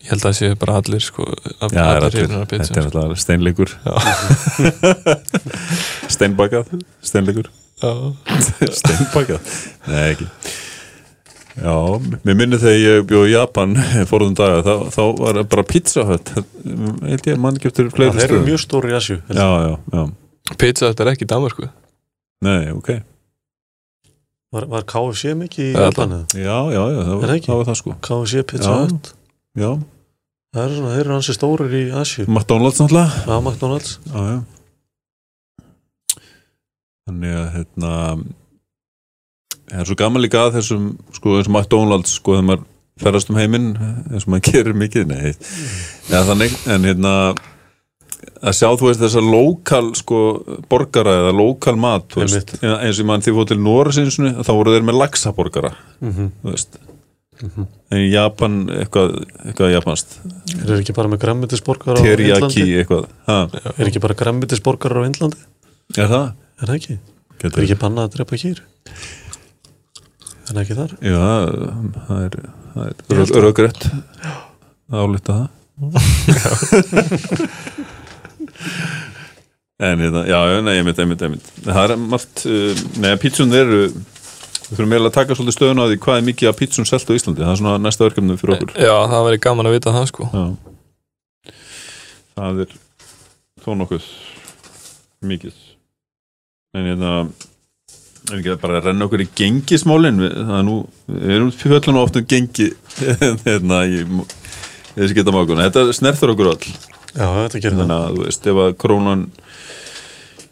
ég 0.00 0.08
held 0.14 0.22
að 0.22 0.24
það 0.30 0.36
séu 0.38 0.54
bara 0.56 0.74
allir 0.80 1.02
sko, 1.04 1.24
að 1.28 1.74
Já, 1.76 1.76
það 1.76 1.90
allir 1.98 2.14
hrifnir 2.16 2.40
af 2.40 2.48
pizza, 2.48 2.72
Þetta 2.72 2.80
er 2.80 2.86
sko. 2.88 3.00
alltaf 3.04 3.20
steinleikur 3.20 3.70
Steinbakað 6.10 6.74
Steinleikur. 7.04 7.48
Já, 7.80 7.92
Steinbakað? 8.80 9.54
Nei, 9.88 10.02
ekki. 10.14 10.28
Já, 11.60 11.74
mér 12.24 12.36
minni 12.38 12.56
þegar 12.62 12.78
ég 12.80 13.02
bjóð 13.10 13.26
í 13.28 13.32
Japan 13.34 13.74
fórðum 14.08 14.36
daga, 14.38 14.60
þá, 14.64 14.74
þá 14.94 15.00
var 15.18 15.40
bara 15.50 15.64
pizza 15.66 16.04
hut. 16.08 16.30
Held 17.04 17.26
ég 17.28 17.40
mann 17.42 17.58
getur 17.60 17.88
Já, 17.90 17.94
fleiri 17.96 18.14
þeir 18.16 18.24
eru 18.24 18.32
stöðum. 18.36 18.46
mjög 18.48 18.62
stóri 18.62 18.92
í 18.92 18.96
Asju 18.96 19.16
Já, 19.28 19.48
já, 19.66 19.72
já. 19.96 20.04
Pizza 20.60 20.88
þetta 20.90 21.04
er 21.06 21.10
ekki 21.14 21.26
í 21.26 21.30
Danmarku 21.30 21.68
Nei, 22.46 22.70
ok. 22.72 22.90
Var, 24.54 24.64
var 24.72 24.86
KFC 24.88 25.34
mikið 25.38 25.66
í 25.66 25.72
Já, 25.74 25.82
Japan? 25.90 26.14
Já, 26.32 26.56
já, 26.74 26.80
já, 26.80 27.00
það 27.06 27.10
var 27.20 27.26
það 27.34 27.42
það, 27.44 27.58
var 27.60 27.68
það 27.68 27.80
sko. 27.82 27.96
KFC 28.08 28.44
Pizza 28.54 28.70
Já. 28.70 28.78
Hut. 28.86 29.10
Já, 29.60 29.70
Það 30.50 30.64
eru 30.64 30.78
svona, 30.80 30.94
þeir 30.96 31.04
eru 31.04 31.14
hansi 31.14 31.34
stórir 31.36 31.74
í 31.78 31.82
Asju 31.94 32.24
McDonalds 32.26 32.80
náttúrulega. 32.80 33.20
Já, 33.28 33.36
McDonalds. 33.44 33.92
Já, 34.08 34.22
já 34.30 34.38
Þannig 37.10 37.34
að, 37.36 37.48
hérna 37.58 37.94
Það 39.70 39.82
er 39.84 39.86
svo 39.86 39.96
gaman 40.00 40.22
líka 40.24 40.40
að 40.48 40.56
þessum 40.58 40.86
sko, 41.14 41.36
þessum 41.38 41.54
McDonalds, 41.54 42.16
sko, 42.18 42.34
þegar 42.34 42.46
maður 42.48 42.66
ferðast 43.00 43.30
um 43.30 43.38
heiminn, 43.38 43.68
eins 44.10 44.26
og 44.26 44.32
maður 44.34 44.46
gerir 44.50 44.76
mikið 44.76 45.06
nei, 45.12 45.30
ja, 46.10 46.24
þannig, 46.26 46.56
en 46.74 46.88
hérna 46.88 47.12
að 48.40 48.56
sjá, 48.58 48.66
þú 48.80 48.88
veist, 48.88 49.00
þessar 49.04 49.24
lokal, 49.30 49.82
sko, 49.96 50.18
borgara 50.72 51.14
eða 51.22 51.32
lokal 51.38 51.76
mat, 51.80 52.18
veist, 52.18 52.56
eins 52.66 53.00
og 53.00 53.08
mann 53.08 53.22
því 53.24 53.36
fóð 53.38 53.48
til 53.52 53.60
Nórasinsunni, 53.62 54.34
þá 54.42 54.52
voru 54.58 54.74
þeir 54.74 54.86
með 54.90 55.00
laxaborgara, 55.04 55.74
mm 56.02 56.30
þú 56.42 56.54
veist. 56.54 56.80
En 57.40 58.02
í 58.02 58.10
Japan, 58.10 58.58
eitthvað 58.74 59.14
eitthvað 59.46 59.70
japanst, 59.72 60.18
eru 60.58 60.74
ekki 60.76 60.92
bara 60.98 61.08
með 61.08 61.22
grammetisborgar 61.22 61.96
á 61.96 62.04
teriyaki 62.04 62.42
Indlandi? 62.42 62.74
eitthvað, 62.82 63.06
ha, 63.30 63.38
Er 63.78 63.88
ekki 63.88 64.02
bara 64.04 64.18
grammetisborgar 64.18 64.92
á 64.92 65.06
Indlandi? 65.06 65.40
er 65.96 66.10
það? 66.10 66.26
Er 66.60 66.68
það 66.68 66.76
ekki? 66.76 66.94
Er 67.00 67.40
Getur, 67.40 67.62
ekki 67.64 67.78
bannað 67.80 68.04
að 68.08 68.14
drepa 68.18 68.36
kýr? 68.40 68.58
Er 70.50 70.50
það 70.50 70.62
ekki 70.64 70.76
þar? 70.76 70.92
Já, 71.00 71.24
það 72.08 72.20
er, 72.26 72.34
það 72.74 72.84
Ég 72.90 73.24
er 73.24 73.44
röggrætt 73.46 73.82
að 74.90 75.00
álita 75.00 75.32
það 75.38 75.48
En 79.80 79.96
hérna, 80.04 80.26
já, 80.28 80.36
nei, 80.60 80.74
einmitt, 80.76 80.98
einmitt, 81.00 81.22
einmitt. 81.24 81.46
Það 81.64 81.80
er 81.86 81.94
margt, 82.02 82.42
uh, 82.44 82.76
nei, 83.00 83.14
pítsun 83.22 83.48
eru 83.56 83.78
við 83.86 83.94
þurfum 84.66 84.92
eiginlega 84.92 85.08
að 85.08 85.16
taka 85.16 85.32
svolítið 85.38 85.56
stöðun 85.56 85.80
á 85.80 85.88
því 85.88 85.96
hvað 86.04 86.18
er 86.20 86.26
mikið 86.26 86.50
af 86.50 86.58
pítsun 86.58 86.84
selt 86.90 87.08
á 87.08 87.16
Íslandi, 87.16 87.40
það 87.40 87.52
er 87.54 87.60
svona 87.62 87.80
næsta 87.80 88.04
verkefni 88.04 88.36
fyrir 88.42 88.54
okkur. 88.58 88.70
Já, 88.76 88.92
það 89.08 89.24
væri 89.30 89.40
gaman 89.46 89.68
að 89.70 89.76
vita 89.78 89.94
það 89.96 90.04
sko. 90.12 90.22
Já. 90.36 90.44
Það 92.36 92.60
er 92.66 92.70
þó 93.64 93.70
nokkuð 93.80 94.04
mikið 95.32 95.56
en 96.76 96.86
hérna 96.86 97.14
en 98.30 98.36
ekki 98.38 98.54
bara 98.62 98.78
að 98.78 98.90
renna 98.90 99.08
okkur 99.08 99.24
í 99.24 99.30
gengismálin 99.38 100.20
við, 100.22 100.36
það 100.36 100.56
er 100.60 100.66
nú, 100.68 100.76
við 101.08 101.34
erum 101.36 101.50
fjöllun 101.56 101.98
og 101.98 102.06
oft 102.06 102.20
um 102.20 102.28
gengi 102.30 102.68
hérna 103.46 103.82
í, 103.90 104.04
þessi 104.94 105.16
geta 105.18 105.34
mákuna, 105.34 105.66
þetta 105.70 105.96
snertur 105.96 106.34
okkur 106.36 106.52
all 106.52 106.72
Já, 107.10 107.26
þetta 107.26 107.58
gerir 107.58 107.74
það. 107.74 107.80
Þannig 107.80 107.96
að 107.96 108.10
þú 108.10 108.24
veist, 108.24 108.44
ef 108.46 108.60
að 108.62 108.74
krónan 108.78 109.22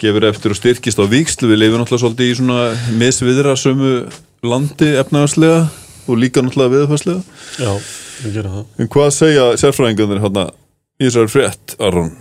gefur 0.02 0.26
eftir 0.28 0.54
og 0.54 0.58
styrkist 0.58 1.02
á 1.02 1.04
víkslu 1.10 1.50
við 1.50 1.60
lifum 1.62 1.82
náttúrulega 1.82 2.02
svolítið 2.04 2.30
í 2.30 2.38
svona 2.38 2.58
misviðra 2.98 3.54
sömu 3.58 3.92
landi 4.46 4.88
efnaðarslega 4.98 5.60
og 6.08 6.18
líka 6.18 6.42
náttúrulega 6.42 6.74
viðfærslega 6.74 7.22
Já, 7.62 7.72
þetta 8.18 8.32
gerir 8.34 8.50
það. 8.56 8.66
En 8.78 8.90
hvað 8.94 9.12
segja 9.16 9.46
sérfræðingarnir 9.62 10.22
hérna 10.24 10.44
í 10.98 11.06
þessari 11.06 11.32
frétt, 11.34 11.76
Aron? 11.82 12.12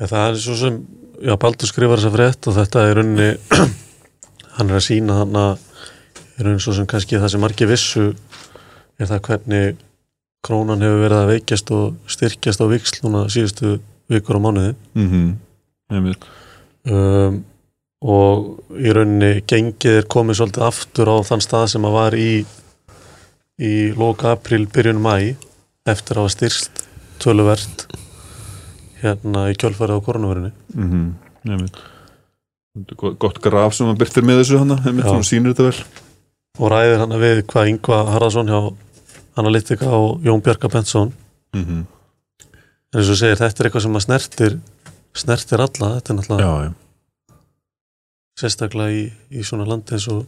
Já, 0.00 0.06
það 0.08 0.26
er 0.26 0.38
svo 0.44 0.58
sem, 0.60 0.78
já, 1.22 1.34
Baldur 1.40 1.70
skrifar 1.70 2.00
þessa 2.00 2.14
frétt 2.14 2.48
og 2.50 2.56
þetta 2.58 2.84
er 2.90 3.00
unni 3.04 3.30
hann 4.56 4.70
er 4.70 4.78
að 4.78 4.86
sína 4.88 5.20
hann 5.22 5.38
að 5.38 5.58
er 6.38 6.50
unni 6.50 6.62
svo 6.62 6.74
sem 6.76 6.88
kannski 6.90 7.20
það 7.20 7.34
sem 7.34 7.44
margir 7.44 7.70
vissu 7.70 8.06
er 8.98 9.10
það 9.10 9.24
hvernig 9.28 9.82
krónan 10.44 10.84
hefur 10.84 11.02
verið 11.06 11.20
að 11.20 11.32
veikjast 11.32 11.72
og 11.74 12.14
styrkjast 12.14 12.62
á 12.62 12.66
viksluna 12.68 13.24
síðustu 13.32 13.78
vikur 14.12 14.40
og 14.40 14.46
mánuði 14.46 14.74
Mm 14.94 15.10
-hmm. 15.10 16.14
Um, 16.84 17.44
og 18.04 18.60
í 18.76 18.92
rauninni 18.92 19.42
gengið 19.48 19.98
er 19.98 20.06
komið 20.10 20.36
svolítið 20.36 20.64
aftur 20.66 21.08
á 21.08 21.16
þann 21.24 21.40
stað 21.40 21.66
sem 21.72 21.84
að 21.84 21.92
var 21.96 22.14
í 22.14 22.44
í 23.62 23.92
lóka 23.96 24.34
april, 24.34 24.66
byrjun 24.66 25.00
mæ 25.00 25.36
eftir 25.86 26.16
að 26.16 26.24
hafa 26.24 26.34
styrst 26.34 26.84
töluvert 27.22 27.86
hérna 29.04 29.48
í 29.52 29.56
kjölfarið 29.60 30.00
á 30.00 30.06
koronavirunni 30.06 30.52
Mm 30.74 30.90
-hmm. 30.90 31.68
Er 32.74 32.94
gott- 32.96 33.40
graf 33.40 33.74
sem 33.74 33.86
hann 33.86 33.96
byrtir 33.98 34.24
með 34.24 34.40
þessu 34.40 34.58
einmitt, 34.58 35.04
Já. 35.04 35.10
svona 35.10 35.28
sýnir 35.28 35.52
þetta 35.54 35.68
vel 35.68 35.84
og 36.58 36.70
ræðir 36.72 36.98
hann 36.98 37.10
við 37.20 37.42
hvað 37.46 37.68
Ingva 37.68 37.98
Harðarsson 38.10 38.48
hjá 38.48 38.74
Analytica 39.36 39.86
og 39.86 40.22
Jón 40.22 40.42
Bjarka 40.42 40.68
Bentsson 40.68 41.12
mm 41.54 41.64
-hmm. 41.64 41.84
en 42.92 43.00
eins 43.00 43.10
og 43.10 43.16
segir 43.16 43.36
þetta 43.36 43.60
er 43.60 43.66
eitthvað 43.70 43.82
sem 43.82 43.96
að 43.96 44.00
snertir 44.06 44.58
snertir 45.14 45.60
alla, 45.60 46.00
þetta 46.00 46.10
er 46.12 46.16
náttúrulega 46.16 46.42
Já, 46.42 46.64
já, 46.64 46.72
sérstaklega 48.40 48.90
í, 48.90 49.12
í 49.30 49.42
svona 49.44 49.66
landi 49.66 49.94
eins 49.94 50.08
og 50.08 50.26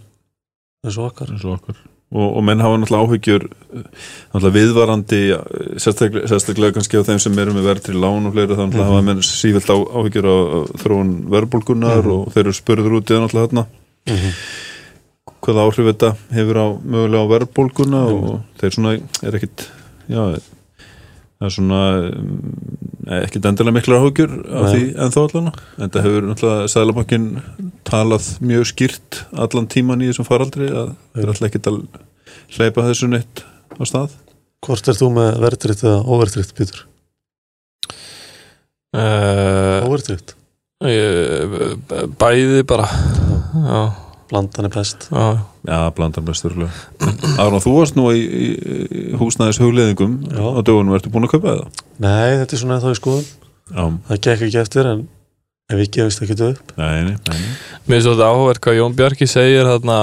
eins 0.85 0.99
og 0.99 1.11
okkar 1.11 1.31
eins 1.31 1.45
og 1.45 1.53
okkur 1.59 1.77
og, 2.13 2.37
og 2.37 2.43
menn 2.47 2.61
hafa 2.63 2.77
náttúrulega 2.79 3.07
áhyggjur 3.09 3.47
eh, 3.49 3.83
náttúrulega 4.35 4.57
viðvarandi 4.59 5.21
eh, 5.35 5.41
sérstaklega, 5.83 6.29
sérstaklega 6.31 6.73
kannski 6.77 7.01
á 7.03 7.07
þeim 7.09 7.19
sem 7.21 7.39
eru 7.43 7.53
með 7.57 7.67
verðri 7.71 7.95
lán 7.99 8.27
og 8.29 8.33
fleiri 8.37 8.55
þá 8.55 8.63
náttúrulega 8.63 8.87
Mhm. 8.87 8.95
hafa 8.95 9.03
menn 9.09 9.23
sífælt 9.27 9.71
á, 9.75 9.77
áhyggjur 9.99 10.27
á, 10.31 10.37
þróun 10.83 11.11
verðbólgunar 11.35 12.03
Mhm. 12.03 12.13
og 12.13 12.33
þeir 12.33 12.45
eru 12.47 12.53
spurður 12.53 12.97
út 13.01 13.11
í 13.11 13.15
það 13.15 13.23
náttúrulega 13.27 13.49
þarna 13.49 13.67
mm 14.07 14.17
-hmm. 14.17 14.33
hvaða 15.43 15.65
áhrif 15.67 15.87
þetta 15.91 16.11
hefur 16.35 16.57
á 16.63 16.67
mögulega 16.83 17.23
á 17.27 17.33
verðbólguna 17.35 18.01
Mhm. 18.07 18.25
og 18.31 18.41
þeir 18.61 18.71
svona 18.75 18.93
er 19.23 19.33
ekkit 19.35 19.69
já, 20.09 20.39
það 21.37 21.47
er 21.49 21.55
svona 21.57 21.81
um, 22.09 22.37
ekkit 23.21 23.47
endilega 23.51 23.77
miklar 23.77 24.01
áhugjur 24.03 24.33
af 24.47 24.67
Nei. 24.67 24.71
því 24.73 24.85
en 25.05 25.13
þó 25.15 25.19
allan. 25.27 25.51
En 25.79 25.93
það 25.95 26.07
hefur 26.09 26.29
náttúrulega 26.31 26.71
Sæðlabankin 26.73 27.27
talað 27.87 28.29
mjög 28.43 28.69
skýrt 28.73 29.21
allan 29.45 29.69
tíman 29.73 30.03
í 30.03 30.09
þessum 30.11 30.29
faraldri 30.29 30.71
að 30.73 30.95
þeir 31.15 31.23
er 31.27 31.33
alltaf 31.35 31.49
ekkit 31.51 31.71
að 31.71 31.79
hleypa 32.57 32.87
þessu 32.89 33.11
neitt 33.13 33.45
á 33.77 33.83
stað. 33.87 34.17
Hvort 34.67 34.89
er 34.91 34.97
þú 34.99 35.11
með 35.15 35.37
verðtritt 35.45 35.85
eða 35.85 36.01
óverðtritt, 36.09 36.55
Pítur? 36.57 36.81
uh, 38.97 39.85
Óverðtritt, 39.87 40.33
bæði 42.21 42.63
bara. 42.69 42.89
Já, 43.67 43.81
blandan 44.31 44.69
er 44.69 44.75
best. 44.75 45.07
Já, 45.13 45.37
Já, 45.67 45.81
blandar 45.97 46.23
besturlega 46.23 46.71
Aron, 47.43 47.63
þú 47.63 47.75
varst 47.81 47.99
nú 47.99 48.07
í, 48.15 48.23
í, 48.23 48.47
í 48.87 49.03
húsnæðis 49.19 49.59
hugleðingum 49.63 50.21
á 50.31 50.63
dögunum, 50.63 50.95
ertu 50.95 51.11
búin 51.11 51.27
að 51.27 51.37
kaupa 51.37 51.57
það? 51.59 51.85
Nei, 51.99 52.39
þetta 52.41 52.55
er 52.55 52.63
svona 52.63 52.79
ennþá 52.79 52.95
í 52.95 52.99
skoðun. 53.01 53.29
Já, 53.67 53.85
það 54.07 54.25
gekk 54.29 54.47
ekki 54.47 54.61
eftir 54.63 54.91
en 54.93 55.07
en 55.67 55.81
við 55.81 55.97
gefumst 55.97 56.23
ekki 56.23 56.37
upp. 56.47 56.75
Nei, 56.79 57.09
nei, 57.09 57.17
nei. 57.27 57.41
Mér 57.87 57.99
er 57.99 58.05
svolítið 58.05 58.29
áhverð 58.29 58.63
hvað 58.63 58.79
Jón 58.79 58.95
Bjarki 58.99 59.27
segir 59.31 59.67
þarna 59.67 59.99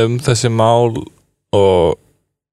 um 0.00 0.18
þessi 0.22 0.50
mál 0.54 0.92
og, 0.94 1.96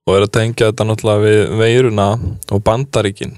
og 0.07 0.15
er 0.15 0.25
að 0.25 0.33
tengja 0.39 0.71
þetta 0.71 0.87
náttúrulega 0.89 1.25
við 1.25 1.53
veiruna 1.61 2.07
og 2.49 2.63
bandaríkin. 2.65 3.35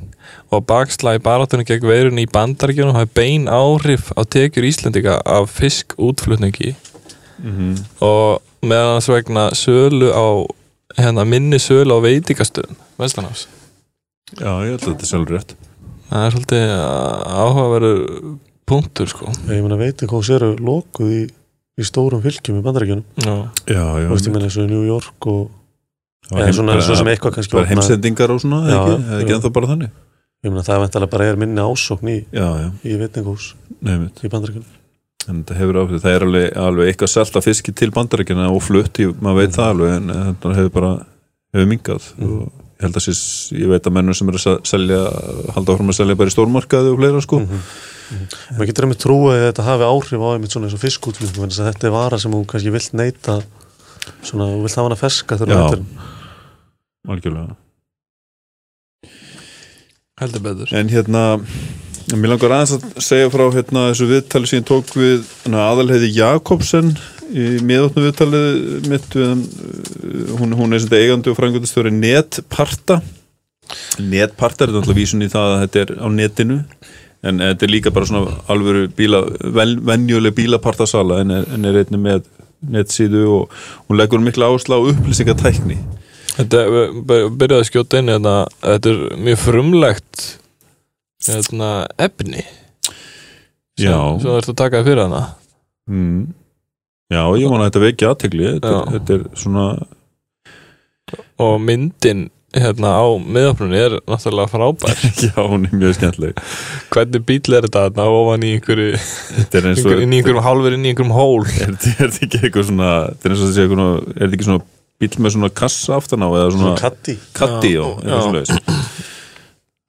Og 0.53 0.63
bakslægi 0.69 1.24
barátunni 1.25 1.67
gegn 1.67 1.89
veirunni 1.89 2.24
í 2.24 2.31
bandaríkjunum 2.31 2.96
hafi 2.96 3.12
bein 3.17 3.50
áhrif 3.51 4.13
á 4.15 4.24
tekjur 4.24 4.69
Íslendinga 4.69 5.19
af 5.25 5.51
fiskútflutningi 5.58 6.75
Mhm. 7.43 7.75
og 8.01 8.41
meðan 8.65 9.00
þess 9.00 9.12
vegna 9.13 9.43
sölu 9.55 10.10
á 10.12 10.27
hérna, 11.00 11.25
minni 11.25 11.60
sölu 11.62 11.96
á 11.96 12.00
veitingastöðum. 12.03 12.75
Vestanás 13.00 13.48
Já, 14.38 14.51
ég 14.62 14.75
held 14.75 14.81
að 14.84 14.89
þetta 14.93 15.05
er 15.05 15.10
sjálfur 15.10 15.36
rétt. 15.38 15.55
Það 16.10 16.25
er 16.25 16.34
svolítið 16.36 16.72
áhugaverður 17.39 18.01
punktur 18.69 19.10
sko. 19.10 19.31
Ég 19.50 19.63
meina 19.65 19.77
veit 19.79 19.96
ekki 19.98 20.10
hvað 20.12 20.25
séru 20.27 20.50
lokuð 20.62 21.13
í, 21.15 21.22
í 21.79 21.86
stórum 21.88 22.22
fylgjum 22.22 22.60
í 22.60 22.65
bandarækjunum 22.65 23.05
Já. 23.24 23.36
Já, 23.65 23.84
já 24.03 24.05
þú 24.05 24.13
veist 24.13 24.27
ég 24.29 24.36
meina 24.36 24.50
eins 24.50 24.58
og 24.62 24.69
New 24.69 24.84
York 24.86 25.29
og 25.31 25.50
eða 26.29 26.53
svona, 26.53 26.75
bara- 26.75 26.86
svo 26.86 26.96
sem 27.00 27.08
eitthvað 27.10 27.36
kannski 27.39 27.58
bara 27.58 27.69
heimsendingar 27.72 28.29
og 28.36 28.41
svona, 28.43 28.60
eða 28.67 28.79
ekki, 28.79 28.98
eða 29.10 29.22
ekki 29.24 29.31
já. 29.34 29.38
ennþá 29.39 29.53
bara 29.53 29.72
þannig? 29.74 29.91
Ég 30.43 30.51
meina 30.53 30.63
það 30.63 30.84
veintalega 30.86 31.12
bara 31.12 31.25
er 31.29 31.36
minni 31.36 31.62
ásókn 31.62 32.10
í, 32.13 32.17
Já, 32.31 32.48
já, 32.62 32.69
í 32.86 32.98
nefnit 33.81 34.24
í 34.24 34.29
bandarækjunum 34.29 34.79
en 35.28 35.44
þetta 35.44 35.58
hefur 35.60 35.82
áhrif, 35.84 36.02
það 36.02 36.16
er 36.16 36.26
alveg, 36.26 36.48
alveg 36.58 36.88
eitthvað 36.94 37.12
selta 37.14 37.42
fiski 37.44 37.74
til 37.76 37.92
bandarækjana 37.92 38.48
og 38.54 38.62
flutt 38.64 39.00
í, 39.04 39.10
maður 39.20 39.42
veit 39.44 39.58
það 39.58 39.70
alveg 39.74 39.94
en 39.98 40.08
þetta 40.16 40.56
hefur 40.56 40.74
bara 40.80 40.92
hefur 41.54 41.68
mingað 41.70 42.08
Mhm. 42.18 42.32
og 42.32 42.52
ég 42.80 42.86
held 42.88 42.96
að 42.96 43.06
sés, 43.10 43.22
ég 43.52 43.68
veit 43.68 43.84
að 43.84 43.94
mennur 43.98 44.16
sem 44.16 44.30
eru 44.30 44.38
að 44.40 44.46
se- 44.46 44.70
selja, 44.72 45.00
halda 45.54 45.74
áfram 45.76 45.90
að 45.92 45.98
selja 46.00 46.16
bara 46.16 46.30
í 46.30 46.36
stórmarkaði 46.36 46.92
og 46.94 46.98
fleira 47.02 47.22
sko. 47.22 47.40
Mhm. 47.40 47.60
maður 48.58 48.66
getur 48.72 48.86
einmitt 48.88 49.04
trúið 49.04 49.36
að 49.38 49.54
þetta 49.54 49.64
hafi 49.68 49.84
áhrif 49.86 50.22
á 50.24 50.30
einmitt 50.34 50.50
svona 50.56 50.66
eins 50.66 50.74
og 50.74 50.82
þannig 51.38 51.60
að 51.60 51.68
þetta 51.74 51.84
er 51.86 51.92
vara 51.94 52.18
sem 52.18 52.32
hún 52.32 52.46
kannski 52.48 52.72
vilt 52.72 52.94
neyta 52.94 53.44
svona, 54.24 54.48
þú 54.50 54.62
vilt 54.64 54.76
hafa 54.76 54.88
hana 54.90 54.96
feska 54.96 55.38
þegar 55.38 55.48
Já. 55.54 55.68
þú 55.70 55.70
veitir 55.70 55.86
algjörlega. 57.10 57.56
Heldur 60.20 60.42
betur. 60.44 60.74
En 60.76 60.90
hérna 60.90 61.22
mér 62.18 62.34
langar 62.34 62.54
aðeins 62.56 62.75
að 62.78 63.04
segja 63.04 63.30
frá 63.34 63.44
hérna 63.54 63.86
þessu 63.89 64.08
viðtali 64.10 64.50
sem 64.50 64.62
ég 64.62 64.68
tók 64.70 64.94
við 64.98 65.28
aðalheiði 65.50 66.10
Jakobsen 66.16 66.94
í 67.30 67.60
miðóttnu 67.66 68.06
viðtalið 68.08 68.88
mitt 68.89 69.18
við 69.18 69.28
uh, 69.28 70.32
hún, 70.39 70.56
hún 70.58 70.74
er 70.78 70.88
eigandi 70.98 71.30
og 71.30 71.38
frangöndastjóri 71.38 71.92
Netparta. 71.94 73.01
Netparta 74.01 74.66
er 74.66 74.74
alltaf 74.74 74.98
vísun 74.98 75.22
í 75.25 75.30
það 75.30 75.54
að 75.54 75.62
þetta 75.66 75.84
er 75.84 75.94
á 76.01 76.08
netinu 76.16 76.60
en 77.30 77.44
þetta 77.44 77.68
er 77.68 77.74
líka 77.75 77.94
bara 77.94 78.10
svona 78.10 78.39
alvöru 78.50 78.88
bíla, 78.96 79.22
vel, 79.54 79.75
venjuleg 79.86 80.34
bílapartasala 80.39 81.22
en 81.22 81.36
er, 81.36 81.48
en 81.54 81.70
er 81.70 81.82
einnig 81.84 82.01
með 82.01 82.28
netsíðu 82.74 83.25
og 83.36 83.58
hún 83.86 84.00
leggur 84.00 84.24
mikla 84.24 84.50
áherslu 84.50 84.80
á 84.80 84.88
upplýsingatækni. 84.94 85.78
Þetta 86.39 86.66
við 86.72 87.25
byrjaði 87.36 87.60
að 87.60 87.68
skjóta 87.68 88.00
inn 88.00 88.12
hérna, 88.13 88.36
þetta 88.63 88.94
er 88.94 89.01
mjög 89.28 89.42
frumlegt 89.44 90.28
hérna, 91.28 91.88
efni. 92.00 92.44
Sem, 93.80 93.88
Já. 93.88 94.00
sem 94.20 94.28
þú 94.30 94.38
ert 94.40 94.50
að 94.54 94.60
taka 94.64 94.84
fyrir 94.88 95.04
hana. 95.08 95.22
Mm. 95.90 96.34
Já, 97.10 97.24
ég 97.42 97.50
vona 97.50 97.66
að 97.66 97.72
þetta 97.72 97.86
vekja 97.86 98.10
aðtegli 98.14 98.50
þetta, 98.56 98.74
Já. 98.74 98.82
er- 98.82 98.92
þetta 99.00 99.16
er 99.16 99.24
svona 99.40 99.64
og 101.42 101.56
myndin 101.64 102.28
hérna 102.54 102.92
á 102.98 103.06
miðöfnunni 103.18 103.78
er 103.78 103.96
náttúrulega 104.10 104.50
frábær. 104.52 105.00
Já, 105.26 105.38
hún 105.50 105.66
er 105.70 105.74
mjög 105.78 105.96
skemmtileg. 105.98 106.40
Hvernig 106.94 107.24
bíl 107.26 107.54
er 107.58 107.66
þetta 107.68 107.84
þarna 107.88 108.06
ofan 108.14 108.46
í 108.46 108.52
einhverju 108.58 108.92
Þetta 109.00 109.58
er 109.62 109.68
eins 109.70 109.82
og 109.84 109.86
einhver, 109.90 110.04
inn 110.06 110.14
í 110.14 110.20
einhverjum 110.22 110.44
hálfur 110.46 110.76
inn 110.78 110.86
í 110.86 110.92
einhverjum 110.94 111.14
hól? 111.18 111.46
Er, 111.62 111.74
þetta- 111.78 112.06
er 112.06 112.14
ekki 112.28 112.42
eitthvað 112.44 112.68
svona 112.72 112.92
þetta 113.14 113.30
er 113.30 113.36
eins 113.36 113.42
og 113.44 113.48
þetta 113.50 113.58
sé 113.58 113.66
eitthvað 113.66 113.94
er 114.10 114.20
þetta 114.26 114.38
ekki 114.40 114.50
svona 114.50 114.66
bíl 115.00 115.12
með 115.24 115.36
svona 115.38 115.52
kassa 115.62 115.96
aftan 115.98 116.26
á 116.26 116.30
eða 116.30 116.50
svona 116.52 116.66
svona 116.68 116.82
katti 116.84 117.15
katti 117.39 117.74
Já, 117.78 117.84
og 117.86 118.04
já. 118.04 118.60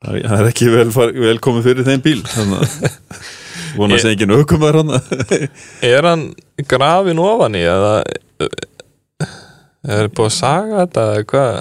Það 0.04 0.16
er- 0.20 0.26
það 0.30 0.40
er 0.44 0.48
ekki 0.50 0.68
vel, 0.74 0.88
vel 1.26 1.38
komið 1.44 1.66
fyrir 1.68 1.88
þeim 1.90 2.02
bíl 2.06 2.20
þannig 2.24 2.64
að 2.64 2.98
vona 3.78 3.94
að 3.98 4.02
segja 4.04 4.16
ekki 4.16 4.28
nökumar 4.30 4.78
hann 4.80 4.94
er 5.90 6.08
hann 6.08 6.24
grafin 6.70 7.20
ofan 7.22 7.58
í 7.58 7.62
eða 7.68 7.92
er 9.86 10.10
búið 10.12 10.28
að 10.28 10.36
saga 10.36 10.82
þetta 10.84 11.04
eða 11.14 11.26
hvað? 11.32 11.58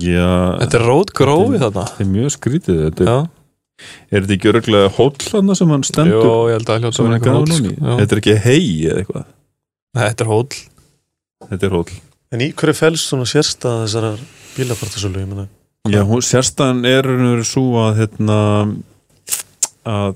Já, 0.00 0.28
þetta 0.62 0.78
er 0.80 0.84
rót 0.88 1.10
grófi 1.18 1.58
þarna. 1.60 1.84
þetta 1.90 2.04
er 2.06 2.10
mjög 2.14 2.30
skrítið 2.34 2.78
þetta, 2.86 3.04
já, 3.10 3.16
er, 3.20 4.14
er 4.16 4.24
þetta 4.24 4.36
ekki 4.38 4.50
öruglega 4.54 4.92
hóll 4.96 5.28
hann 5.34 5.54
sem 5.60 5.74
hann 5.74 5.84
stendur? 5.86 6.24
Ég 6.48 6.56
held 6.56 6.72
að 6.72 6.80
hljóta 6.80 6.96
sem 6.96 7.10
hann 7.10 7.18
er 7.18 7.24
gafin 7.26 7.58
sko. 7.58 7.96
þetta 8.00 8.16
er 8.16 8.22
ekki 8.22 8.36
hei 8.46 8.62
eða 8.88 9.02
eitthvað? 9.02 9.26
Þetta 9.94 10.24
er 10.24 10.30
hóll. 10.32 10.56
Þetta 11.50 11.68
er 11.68 11.74
hóll. 11.76 11.92
En 12.34 12.40
í 12.42 12.48
hverju 12.56 12.74
fælst 12.80 13.10
svona 13.12 13.28
sérstað 13.30 13.84
þessar 13.84 14.08
bílapartasölu 14.56 15.20
ég 15.22 15.28
meina 15.30 15.44
Já, 15.84 16.00
hún, 16.08 16.22
sérstæðan 16.24 16.78
er 16.88 17.04
raunveru 17.04 17.42
svo 17.44 17.74
að 17.82 17.98
hérna 17.98 18.36
að 19.84 20.14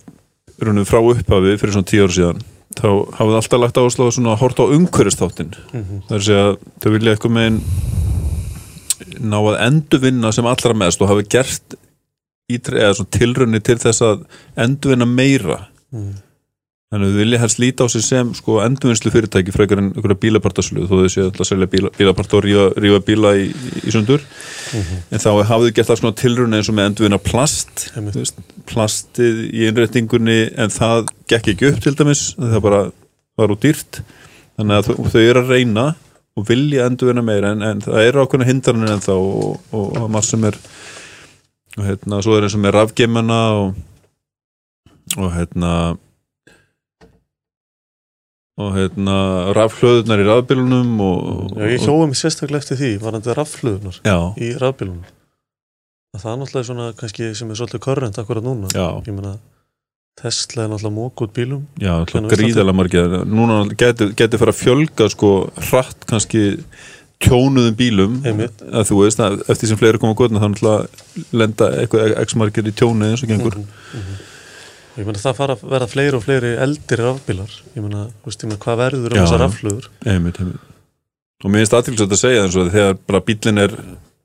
raunveru 0.64 0.86
frá 0.88 1.00
upphafi 1.02 1.56
fyrir 1.60 1.74
svona 1.74 1.88
tíu 1.90 2.06
ára 2.06 2.14
síðan 2.16 2.38
þá 2.78 2.86
hafið 3.18 3.36
alltaf 3.36 3.60
lagt 3.60 3.80
áslá 3.82 4.06
svona 4.14 4.32
að 4.32 4.40
horta 4.46 4.64
á 4.64 4.72
umhverfistáttin 4.78 5.50
Mhm. 5.74 5.98
það 6.08 6.14
er 6.14 6.22
að 6.22 6.24
segja, 6.24 6.56
þau 6.80 6.90
vilja 6.94 7.12
eitthvað 7.12 7.36
megin 7.36 7.60
ná 9.28 9.36
að 9.44 9.60
endurvinna 9.66 10.32
sem 10.32 10.46
allra 10.48 10.74
mest 10.74 11.02
og 11.02 11.08
hafi 11.12 11.28
gert 11.28 11.74
ítre, 12.48 12.80
eða 12.80 12.94
svona 12.96 13.12
tilraunni 13.18 13.60
til 13.62 13.76
þess 13.76 14.00
að 14.00 14.24
endurvinna 14.56 15.04
meira 15.06 15.66
Mhm. 15.92 16.14
Þannig 16.88 17.10
að 17.10 17.12
þau 17.12 17.20
vilja 17.20 17.40
helst 17.42 17.58
líta 17.60 17.84
á 17.84 17.88
sig 17.92 18.04
sem 18.06 18.30
sko 18.36 18.58
endurvinnslu 18.64 19.10
fyrirtæki 19.12 19.52
frekar 19.52 19.82
en 19.82 19.90
einhverja 19.90 20.20
bílapartaslu 20.22 20.86
þó 20.88 20.94
þau 20.94 21.10
séu 21.12 21.24
alltaf 21.26 21.44
að 21.44 21.50
selja 21.50 21.68
bíla, 21.74 21.90
bílaparta 21.98 22.38
og 22.38 22.44
rífa, 22.46 22.64
rífa 22.80 23.00
bíla 23.04 23.32
í, 23.36 23.44
í 23.84 23.92
sundur. 23.92 24.24
En 25.12 25.20
þá 25.20 25.28
hafðu 25.50 25.74
gert 25.76 25.90
það 25.90 26.00
svona 26.00 26.18
tilraun 26.22 26.56
eins 26.56 26.70
og 26.72 26.78
með 26.78 26.90
endurvinna 26.92 27.20
plast 27.20 27.84
Einmitt. 27.92 28.16
þú 28.16 28.24
veist, 28.24 28.40
plastið 28.72 29.44
í 29.50 29.68
innréttingunni 29.68 30.38
en 30.56 30.72
það 30.72 31.12
gekk 31.28 31.52
ekki 31.54 31.70
upp 31.72 31.84
til 31.84 31.94
dæmis 32.00 32.24
það 32.40 32.64
bara 32.64 32.82
var 33.38 33.52
úr 33.52 33.60
dýrt. 33.60 34.02
Þannig 34.56 34.80
að 34.80 34.88
þau, 34.88 35.10
þau 35.12 35.22
eru 35.26 35.44
að 35.44 35.52
reyna 35.52 35.86
og 36.38 36.48
vilja 36.48 36.88
endurvinna 36.88 37.24
meira 37.26 37.52
en, 37.52 37.64
en 37.66 37.84
það 37.84 38.08
eru 38.08 38.24
ákveðna 38.24 38.48
hindranir 38.48 38.96
en 38.96 39.04
þá 39.04 39.14
og, 39.18 39.60
og, 39.74 39.86
og 39.92 40.08
maður 40.08 40.30
sem 40.30 40.48
er 40.48 40.58
og 41.78 41.86
hérna, 41.86 42.18
svo 42.24 42.34
er 42.34 42.46
eins 42.46 42.56
og 42.56 42.62
með 42.64 42.74
rafgeimana 42.74 43.38
og, 43.60 43.80
og 45.18 45.32
hérna 45.36 45.72
og 48.58 48.72
hérna 48.74 49.18
rafhlöðunar 49.56 50.24
í 50.24 50.26
rafbílunum 50.26 50.96
og, 51.04 51.54
Já, 51.54 51.68
ég 51.74 51.84
hjóði 51.86 52.10
mig 52.10 52.18
sérstaklega 52.18 52.64
eftir 52.64 52.80
því 52.80 52.90
varandi 53.04 53.36
rafluðunar 53.38 54.02
já, 54.02 54.18
í 54.34 54.50
rafbílunum 54.58 55.06
að 56.16 56.24
það 56.24 56.32
er 56.32 56.40
náttúrulega 56.40 56.68
svona 56.68 56.88
kannski 56.98 57.30
sem 57.36 57.50
er 57.52 57.58
svolítið 57.58 57.82
körrent 57.84 58.20
akkurat 58.20 58.44
núna. 58.44 58.70
Já, 58.74 58.86
ég 59.04 59.14
meina 59.14 59.34
Tesla 60.18 60.64
er 60.64 60.70
náttúrulega 60.72 60.96
mók 60.96 61.24
út 61.24 61.34
bílum. 61.36 61.66
Já, 61.78 61.92
gríðalega 62.08 62.76
margir. 62.76 63.18
Núna 63.28 63.58
getur 63.78 64.14
geti 64.18 64.40
fara 64.40 64.54
að 64.54 64.62
fjölga 64.62 65.10
sko 65.12 65.32
hratt 65.68 66.08
kannski 66.10 66.44
tjónuðum 67.22 67.76
bílum. 67.78 68.16
Að 68.24 68.88
þú 68.90 69.02
veist 69.04 69.22
að 69.22 69.44
eftir 69.52 69.70
sem 69.70 69.80
fleiri 69.80 70.00
koma 70.02 70.16
góðna 70.18 70.42
þannig 70.42 70.64
að 70.72 71.36
lenda 71.36 71.70
eitthvað 71.82 72.16
x 72.24 72.38
margir 72.40 72.70
í 72.70 72.74
tjónu 72.74 73.12
eins 73.12 73.22
og 73.22 73.30
gengur. 73.30 73.60
Mhm, 73.60 74.00
mhm. 74.00 74.24
Ég 74.98 75.06
meina 75.06 75.20
það 75.22 75.36
fara 75.38 75.54
að 75.56 75.62
verða 75.72 75.88
fleiri 75.92 76.16
og 76.18 76.24
fleiri 76.24 76.50
eldir 76.64 77.02
rafbílar. 77.04 77.52
Ég 77.76 77.84
meina, 77.84 78.06
þú 78.22 78.30
veist, 78.30 78.42
ég 78.44 78.50
meina 78.50 78.62
hvað 78.64 78.80
verður 78.82 79.14
um 79.14 79.20
þessar 79.22 79.42
rafluður 79.44 79.88
einmitt, 80.10 80.40
einmitt. 80.42 80.64
og 81.44 81.50
mér 81.52 81.62
finnst 81.62 81.76
aðtilsvægt 81.78 82.16
að 82.16 82.22
segja 82.24 82.42
eins 82.44 82.56
og 82.58 82.66
að 82.66 82.72
þegar 82.76 82.98
bara 83.06 83.20
bílinn 83.28 83.62
er 83.62 83.76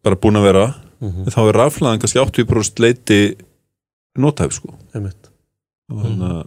bara 0.04 0.16
búin 0.20 0.40
að 0.42 0.48
vera 0.50 0.66
Mhm. 1.04 1.26
þá 1.36 1.40
er 1.50 1.58
raflaðan 1.60 2.00
kannski 2.00 2.20
80% 2.22 2.80
leiti 2.80 3.18
notæf 4.18 4.54
sko. 4.56 4.74
Einmitt. 4.96 5.30
Og 5.92 6.00
þannig 6.06 6.30
að 6.32 6.46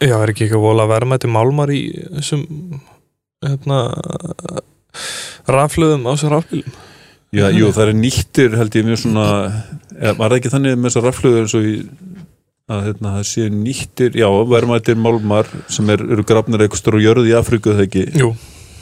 Já, 0.00 0.14
er 0.22 0.30
ekki 0.32 0.44
eitthvað 0.46 0.60
vola 0.64 0.84
verðmætti 0.88 1.28
málmar 1.28 1.68
í 1.72 1.80
þessum 2.16 2.44
hérna 3.44 3.78
rafluðum 5.48 6.06
á 6.08 6.12
sér 6.16 6.32
rafbílum? 6.36 6.72
Já, 7.34 7.48
jú, 7.50 7.70
það 7.74 7.88
er 7.90 7.96
nýttir 7.98 8.54
held 8.56 8.76
ég 8.78 8.86
mjög 8.86 9.00
svona 9.02 9.24
eða, 9.98 10.12
var 10.20 10.30
það 10.30 10.36
ekki 10.38 10.52
þannig 10.54 10.76
með 10.78 10.86
þessar 10.90 11.06
raflöður 11.08 11.40
eins 11.42 11.54
og 11.58 11.64
í 11.66 11.74
að 12.72 12.82
hérna, 12.86 13.14
það 13.18 13.26
sé 13.28 13.46
nýttir 13.52 14.14
já, 14.16 14.26
verðmættir 14.48 14.96
málmar 14.96 15.48
sem 15.72 15.90
er, 15.92 16.00
eru 16.14 16.24
grafnir 16.24 16.64
eitthvað 16.64 16.80
stóru 16.80 17.02
jörð 17.04 17.28
í 17.28 17.34
Afríku 17.36 17.74
þegar 17.74 17.88
ekki 17.90 18.04
Jú, 18.22 18.30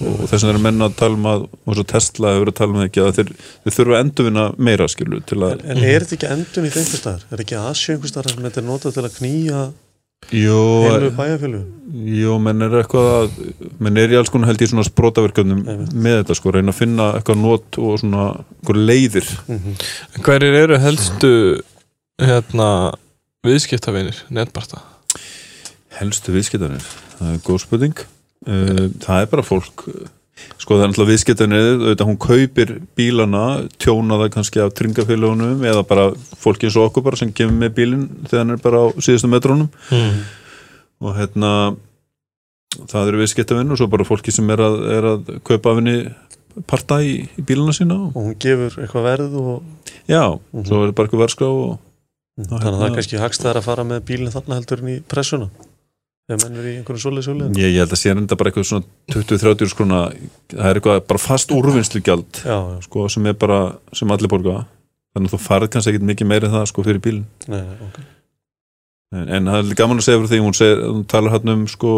og 0.07 0.21
þess 0.31 0.45
vegna 0.45 0.55
er 0.55 0.62
menna 0.62 0.88
að 0.88 0.99
tala 1.01 1.18
um 1.18 1.27
að 1.33 1.47
og 1.51 1.77
svo 1.79 1.87
Tesla 1.90 2.35
hefur 2.37 2.53
að 2.53 2.59
tala 2.61 2.75
um 2.75 2.81
það 2.81 2.88
ekki 2.90 3.03
að 3.03 3.16
þeir, 3.18 3.33
þeir 3.64 3.77
þurfa 3.79 3.97
að 3.97 4.05
endurvinna 4.05 4.45
meira 4.68 4.88
skilu 4.90 5.23
til 5.27 5.40
að, 5.42 5.64
en 5.66 5.83
er 5.83 6.07
þetta 6.07 6.18
ekki 6.18 6.31
endun 6.37 6.68
í 6.68 6.73
einhver 6.73 7.03
staðar? 7.03 7.27
er 7.31 7.45
ekki 7.47 7.59
Asju 7.59 7.97
einhver 7.97 8.12
staðar 8.12 8.37
sem 8.37 8.47
þetta 8.47 8.62
er 8.62 8.68
notað 8.68 8.97
til 8.99 9.07
að 9.09 9.18
knýja 9.18 9.64
heilu 10.31 11.11
bæjarfélugum? 11.18 11.66
jú, 12.23 12.38
menn 12.47 12.62
er 12.62 12.79
eitthvað 12.79 13.12
að 13.16 13.37
menn 13.83 13.99
er 13.99 14.14
í 14.14 14.18
alls 14.21 14.31
konar 14.31 14.53
held 14.53 14.62
í 14.62 14.71
svona 14.71 14.87
sprótaverkefnum 14.87 15.64
Einmitt. 15.66 15.95
með 15.99 16.21
þetta 16.21 16.38
sko, 16.38 16.55
reyna 16.55 16.71
að 16.71 16.79
finna 16.79 17.09
eitthvað 17.18 17.42
not 17.42 17.83
og 17.83 17.99
svona 18.05 18.29
leiðir 18.79 19.27
Mm 19.51 19.75
hverjir 20.23 20.55
eru 20.62 20.79
helstu 20.79 21.33
hérna 22.23 22.68
viðskiptavinir 23.42 24.18
netbarta? 24.31 24.78
Helstu 25.98 26.33
viðskiptanir, 26.35 26.83
það 27.18 27.31
er 27.33 27.40
góð 27.42 27.62
spurning 27.64 28.02
uh, 28.46 28.85
Það 29.02 29.16
er 29.16 29.31
bara 29.33 29.44
fólk 29.46 29.87
sko 30.62 30.76
það 30.76 30.85
er 30.85 30.90
náttúrulega 30.92 31.11
viðskiptanir 31.11 31.66
auðvitað 31.72 32.09
hún 32.09 32.20
kaupir 32.22 32.70
bílana 32.98 33.42
tjóna 33.83 34.18
það 34.22 34.31
kannski 34.37 34.62
af 34.62 34.72
tryngafélagunum 34.78 35.66
eða 35.68 35.83
bara 35.87 36.07
fólki 36.40 36.68
eins 36.68 36.78
og 36.78 36.88
okkur 36.88 37.05
bara 37.09 37.18
sem 37.20 37.33
kemur 37.35 37.59
með 37.61 37.74
bílinn 37.76 38.07
þegar 38.24 38.42
hann 38.44 38.55
er 38.55 38.62
bara 38.62 38.83
á 38.83 38.87
síðustu 38.96 39.31
metrónum 39.31 39.68
mm. 39.90 40.16
og 41.05 41.18
hérna 41.18 41.52
það 42.90 43.12
eru 43.12 43.22
viðskiptavinn 43.22 43.74
og 43.74 43.81
svo 43.83 43.90
bara 43.92 44.09
fólki 44.09 44.35
sem 44.35 44.50
er 44.55 44.64
að, 44.64 44.81
er 44.96 45.09
að 45.12 45.33
kaupa 45.46 45.74
af 45.74 45.83
henni 45.83 45.98
parta 46.70 47.02
í, 47.05 47.14
í 47.26 47.46
bílana 47.46 47.74
sína 47.76 47.98
og, 48.09 48.18
hún 48.18 48.37
gefur 48.40 48.81
eitthvað 48.81 49.09
verð 49.11 49.38
og 49.42 49.55
já, 50.07 50.22
svo 50.31 50.83
er 50.83 50.90
það 50.90 50.96
bara 50.96 51.11
eitthvað 51.11 51.26
verðskrá 51.26 51.50
og 51.52 51.81
þannig 52.38 52.53
að 52.53 52.62
það 52.62 52.71
hérna- 52.73 52.88
er 52.90 52.97
kannski 52.99 53.21
hagstæðar 53.23 53.61
að 53.61 53.68
fara 53.68 53.85
með 53.85 54.01
bílinn 54.09 54.33
þarna 54.33 54.59
heldur 54.61 54.83
en 54.83 54.92
í 54.92 54.97
pressuna 55.12 55.51
þegar 56.31 56.38
menn 56.45 56.61
er 56.62 56.68
í 56.71 56.75
einhverju 56.79 57.03
svoleið 57.03 57.27
svoleið 57.27 57.59
ég, 57.61 57.73
ég 57.75 57.81
held 57.83 57.92
að 57.97 58.01
sé 58.01 58.12
enda 58.14 58.37
bara 58.40 58.51
eitthvað 58.53 58.68
svona 58.68 58.87
20-30 59.12 59.73
skrona, 59.73 60.01
það 60.53 60.68
er 60.71 60.79
eitthvað 60.81 61.03
bara 61.11 61.18
fast 61.21 61.53
úrvinnslugjald 61.53 62.42
sko, 62.87 63.09
sem 63.12 63.27
er 63.27 63.37
bara, 63.37 63.59
sem 63.92 64.11
allir 64.14 64.31
borga. 64.33 64.62
Þannig 65.12 65.29
að 65.29 65.35
þú 65.35 65.40
farið 65.45 65.71
kannski 65.75 65.92
ekkit 65.92 66.05
mikið 66.09 66.29
meira 66.31 66.49
en 66.49 66.55
það 66.55 66.68
sko 66.71 66.83
fyrir 66.87 67.03
bílinn. 67.05 67.27
Nei, 67.53 67.59
nei, 67.61 67.75
ok. 67.85 67.99
En, 69.12 69.27
en 69.29 69.51
það 69.53 69.59
er 69.73 69.77
gaman 69.83 69.99
að 70.01 70.07
segja 70.07 70.21
fyrir 70.23 70.31
því 70.31 70.38
hún, 70.47 70.55
segir, 70.57 70.79
hún 70.88 71.03
talar 71.12 71.35
hann 71.35 71.53
um 71.53 71.66
sko 71.68 71.90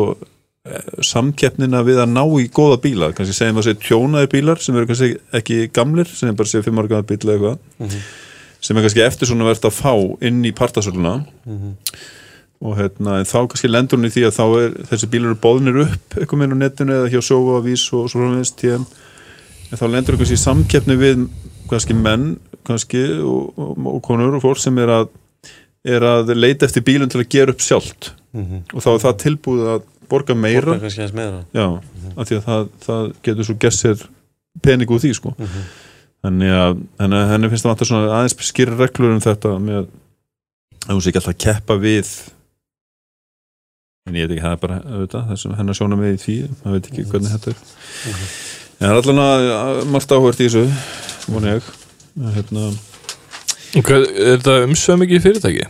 eh, 0.66 0.88
samkeppnina 1.12 1.84
við 1.86 2.00
að 2.02 2.10
ná 2.10 2.24
í 2.42 2.48
góða 2.50 2.80
bíla. 2.82 3.12
Kannski 3.14 3.36
segjum 3.38 3.60
að 3.62 3.68
segja 3.68 3.82
tjónaði 3.84 4.32
bílar 4.32 4.58
sem 4.64 4.74
eru 4.80 4.88
kannski 4.90 5.12
ekki 5.38 5.60
gamlir 5.78 6.10
sem 6.10 6.32
er 6.32 6.34
bara 6.40 6.50
segja 6.50 6.66
fimm 6.66 6.80
ára 6.82 6.90
gamla 6.90 7.06
bíl 7.12 7.20
eða 7.22 7.36
eitthvað. 7.36 7.62
Mhm. 7.84 8.02
Sem 8.64 8.76
er 8.76 8.86
kannski 8.86 9.04
eftir 9.04 9.28
svona 9.28 9.46
verðt 9.48 9.68
að 9.68 9.76
fá 9.76 9.92
inn 10.24 10.44
í 10.44 10.52
partasöluna. 10.56 11.16
Mhm. 11.44 11.78
og 12.64 12.78
hérna, 12.78 13.18
þá 13.28 13.48
kannski 13.50 13.68
lendur 13.68 13.98
hún 13.98 14.08
í 14.08 14.12
því 14.14 14.22
að 14.24 14.36
þá 14.38 14.44
er 14.62 14.76
þessi 14.88 15.08
bílar 15.12 15.32
eru 15.34 15.40
bóðnir 15.42 15.80
upp 15.82 16.14
eitthvað 16.16 16.54
á 16.54 16.56
netinu 16.56 16.94
eða 16.96 17.10
hjá 17.12 17.20
Sjóva, 17.20 17.58
Vís 17.60 17.82
og 17.92 18.06
svo 18.08 18.22
framvegist 18.22 18.56
TM 18.56 18.86
en 19.68 19.80
þá 19.80 19.84
lendur 19.90 20.14
hún 20.14 20.22
kannski 20.22 20.38
í 20.38 20.44
samkeppni 20.44 20.96
við 20.96 21.26
kannski 21.68 21.96
menn 21.98 22.38
kannski 22.64 23.02
og, 23.20 23.52
og, 23.58 23.74
og 23.90 24.00
konur 24.06 24.38
og 24.38 24.44
fólk 24.46 24.62
sem 24.62 24.78
er 24.80 24.94
að 24.94 25.10
er 25.84 26.06
að 26.08 26.32
leita 26.38 26.64
eftir 26.64 26.84
bílum 26.86 27.10
til 27.12 27.20
að 27.20 27.28
gera 27.34 27.52
upp 27.52 27.60
sjálft. 27.60 28.14
Mhm. 28.32 28.64
og 28.72 28.82
þá 28.82 28.88
er 28.94 29.02
það 29.04 29.18
tilbúið 29.22 29.66
að 29.74 29.82
borga 30.08 30.34
meira. 30.34 30.78
Borga 30.78 31.08
meira. 31.14 31.44
Já, 31.54 31.66
af 32.16 32.28
því 32.28 32.38
að 32.38 32.44
það, 32.48 32.68
það 32.86 33.12
getur 33.22 33.44
svo 33.48 33.56
gert 33.60 33.78
sér 33.78 34.06
pening 34.62 34.90
úr 34.90 35.02
því 35.02 35.12
sko. 35.14 35.34
Mhm. 35.38 35.68
Þannig 36.24 36.54
að 36.56 36.78
henni, 37.02 37.20
henni 37.30 37.50
finnst 37.52 37.68
það 37.68 37.84
svona 37.88 38.14
aðeins 38.18 38.48
skýra 38.48 38.78
reglur 38.78 39.14
um 39.14 39.22
þetta 39.24 39.52
með 39.60 39.82
að 39.84 40.94
hún 40.94 41.04
sé 41.04 41.12
ekki 41.12 41.20
alltaf 41.20 41.34
að 41.34 41.44
keppa 41.44 41.76
við 41.80 42.10
en 44.04 44.18
ég 44.18 44.26
veit 44.26 44.34
ekki, 44.34 44.44
það 44.44 44.56
er 44.56 44.62
bara 44.64 44.80
auðvitað, 44.84 45.28
þessum 45.30 45.54
hennar 45.60 45.78
sjóna 45.78 46.00
með 46.00 46.16
í 46.16 46.18
því 46.24 46.36
maður 46.50 46.74
veit 46.74 46.90
ekki 46.90 47.06
hvernig 47.12 47.32
þetta 47.32 47.54
er. 47.54 47.62
En 48.74 48.82
það 48.82 48.90
er 48.90 48.98
allan 49.00 49.22
að 49.24 49.80
margt 49.94 50.12
áhvert 50.12 50.42
í 50.42 50.48
þessu 50.50 51.30
voni 51.32 51.54
ég. 51.54 51.70
Hérna, 52.34 52.66
Hvað, 53.74 54.04
er 54.12 54.36
þetta 54.36 54.58
umsveð 54.68 55.00
mikið 55.00 55.24
fyrirtæki? 55.24 55.64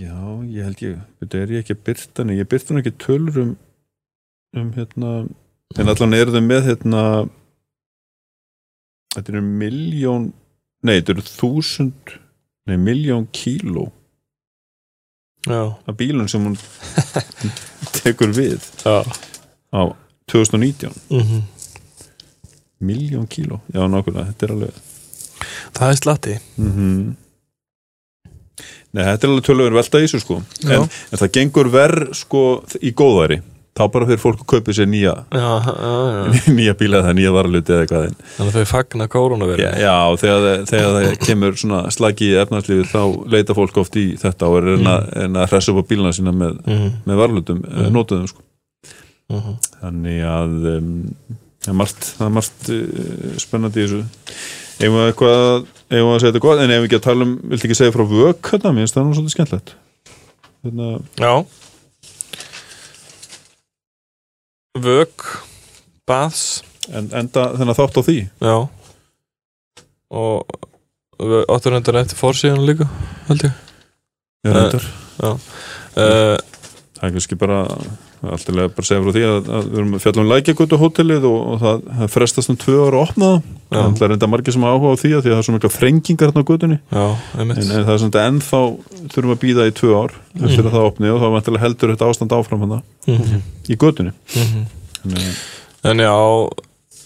já, 0.00 0.16
ég 0.48 0.64
held 0.64 0.80
ég 0.84 0.96
þetta 1.20 1.40
er 1.42 1.52
ég 1.54 1.62
ekki 1.62 1.76
að 1.76 1.82
byrta 1.88 2.22
henni, 2.22 2.38
ég 2.40 2.48
byrta 2.48 2.72
henni 2.72 2.82
ekki 2.84 2.96
tölur 3.04 3.40
um, 3.42 3.50
um 4.56 4.70
hérna 4.76 5.10
en 5.78 5.92
allan 5.92 6.16
eru 6.16 6.34
þau 6.34 6.42
með 6.46 6.70
hérna 6.70 7.02
þetta 9.14 9.32
eru 9.34 9.42
miljón 9.44 10.28
nei, 10.86 10.98
þetta 10.98 11.16
eru 11.16 11.24
þúsund 11.28 12.14
nei, 12.70 12.76
miljón 12.80 13.28
kíló 13.34 13.88
Já, 15.48 15.72
af 15.88 15.96
bílun 15.96 16.28
sem 16.28 16.42
hún 16.44 16.58
tekur 18.02 18.34
við 18.36 18.60
já. 18.84 19.00
á 19.72 19.82
2019 20.28 20.92
mm 21.08 21.40
miljón 22.80 23.26
kíló, 23.28 23.58
já 23.68 23.84
nákvæmlega, 23.84 24.30
þetta 24.32 24.46
er 24.46 24.52
alveg 24.54 24.78
Það 25.76 25.90
er 25.90 25.98
slatti. 26.00 26.36
Mm 26.60 27.16
Nei, 28.90 29.04
þetta 29.06 29.22
er 29.26 29.30
alveg 29.30 29.44
tölur 29.46 29.74
velta 29.76 30.00
í 30.00 30.04
þessu 30.04 30.18
sko. 30.24 30.36
En, 30.66 30.82
en 30.88 31.20
það 31.20 31.30
gengur 31.36 31.68
verð 31.70 32.08
sko 32.18 32.40
í 32.82 32.90
góðæri 32.98 33.38
þá 33.78 33.82
bara 33.94 34.08
fyrir 34.08 34.20
fólk 34.20 34.42
að 34.42 34.48
kaupa 34.50 34.74
sér 34.76 34.88
nýja 34.90 35.14
Já, 35.30 35.50
já, 35.66 35.92
já. 36.10 36.52
nýja 36.58 36.76
bíla 36.80 37.00
eða 37.02 37.14
nýja 37.16 37.32
varaluti 37.34 37.74
eða 37.74 37.86
eitthvað. 37.86 38.06
En, 38.08 38.18
Þannig 38.36 38.50
að 38.50 38.58
þau 38.58 38.70
fagna 38.72 39.08
kórónaverið 39.14 39.80
já, 39.84 39.96
þegar, 40.24 40.66
þegar 40.70 40.94
það 40.96 41.18
kemur 41.26 41.58
slagi 41.96 42.30
í 42.30 42.38
efnarslífi 42.42 42.86
þá 42.90 43.02
leita 43.36 43.56
fólk 43.58 43.82
oft 43.84 43.98
í 44.00 44.06
þetta 44.20 44.50
og 44.50 44.60
er 44.60 44.70
reyna, 44.72 44.96
reyna 45.14 45.44
að 45.44 45.54
hressa 45.54 45.74
upp 45.74 45.84
á 45.86 45.90
bílana 45.92 46.14
sína 46.16 46.34
með, 46.34 46.60
mm. 46.66 46.94
með 47.06 47.22
varalutum, 47.24 47.62
mm. 47.66 47.90
notuðum 47.94 48.30
sko. 48.32 48.46
Mm 49.30 49.58
þannig 49.80 50.24
að 50.26 50.56
um, 50.76 50.88
það 51.60 51.72
er 51.72 51.78
margt, 51.80 52.08
það 52.16 52.26
er 52.26 52.34
margt 52.36 52.72
uh, 52.74 53.36
spennandi 53.42 53.80
í 53.80 53.86
þessu. 53.86 54.02
Ef 54.80 54.94
við 54.94 55.06
eitthvað 55.06 55.40
ef 55.60 55.96
við 55.96 56.10
að 56.10 56.20
segja 56.22 56.30
þetta 56.30 56.44
gott, 56.46 56.62
en 56.62 56.74
ef 56.74 56.82
við 56.82 56.88
ekki 56.88 56.98
að 57.00 57.06
tala 57.06 57.26
um 57.26 57.32
viltu 57.50 57.68
ekki 57.68 57.78
segja 57.78 57.94
frá 57.96 58.04
vök 58.10 58.52
hérna, 58.52 58.74
mér 58.74 58.86
finnst 58.86 58.96
það 58.96 59.06
nú 59.06 59.16
svolítið 59.16 59.36
skemmtilegt. 59.36 59.74
Hérna, 60.64 60.92
Já 61.20 61.32
Vök 64.80 65.26
Baths. 66.08 66.62
En, 66.90 67.10
enda 67.14 67.50
þennan 67.54 67.76
þátt 67.78 68.00
á 68.00 68.02
því. 68.02 68.18
Já. 68.42 68.56
Og 70.10 70.60
við 71.20 71.44
áttum 71.52 71.74
reyndar 71.74 72.00
eftir 72.00 72.18
fórsíðan 72.18 72.64
líka 72.66 72.88
held 73.28 73.44
ég. 73.46 73.58
Ég 74.46 74.54
reyndar, 74.56 74.86
uh, 75.20 75.34
það 76.96 77.04
er 77.04 77.12
kannski 77.12 77.36
bara 77.38 77.64
alltaf 78.20 78.54
bara 78.56 78.68
að 78.68 78.86
segja 78.88 79.02
frá 79.04 79.12
því 79.16 79.22
að, 79.30 79.46
að 79.56 79.68
við 79.70 79.78
erum 79.80 79.94
að 79.96 80.02
fjalla 80.04 80.22
um 80.24 80.28
lækjagutu 80.30 80.78
hótelið 80.80 81.26
og, 81.30 81.38
og 81.54 81.60
það, 81.62 81.78
það 82.00 82.10
frestast 82.14 82.50
um 82.52 82.58
tvö 82.60 82.74
ára 82.84 82.98
að 83.00 83.04
opna 83.06 83.30
það. 83.40 83.94
Það 83.96 84.04
er 84.06 84.10
reynda 84.12 84.28
margir 84.28 84.56
sem 84.56 84.66
áhuga 84.68 84.90
á 84.92 85.00
því 85.00 85.10
að 85.16 85.22
því 85.24 85.30
að 85.30 85.34
það 85.34 85.40
er 85.40 85.46
svo 85.48 85.54
mikla 85.56 85.70
þrengingar 85.76 86.30
hérna 86.30 86.42
á 86.44 86.48
gutunni 86.50 86.78
Já, 86.90 87.04
en, 87.40 87.50
en 87.54 87.70
það 87.70 87.92
er 87.94 88.00
svona 88.02 88.24
ennþá 88.30 88.60
þurfum 89.14 89.34
að 89.36 89.40
býða 89.44 89.68
í 89.70 89.74
tvö 89.80 89.92
ár 90.00 90.16
eftir 90.40 90.66
að 90.68 90.74
það 90.76 90.88
opni 90.90 91.12
og 91.14 91.22
þá 91.24 91.60
heldur 91.64 91.94
þetta 91.94 92.10
ástand 92.12 92.36
áfram 92.36 92.64
hann 92.66 92.82
Mhm, 93.10 93.40
í 93.72 93.76
götunni. 93.80 94.12
Mhm. 94.36 94.66
Þannig 95.00 95.30
að- 95.30 95.40
En 95.90 95.98
já 96.04 96.14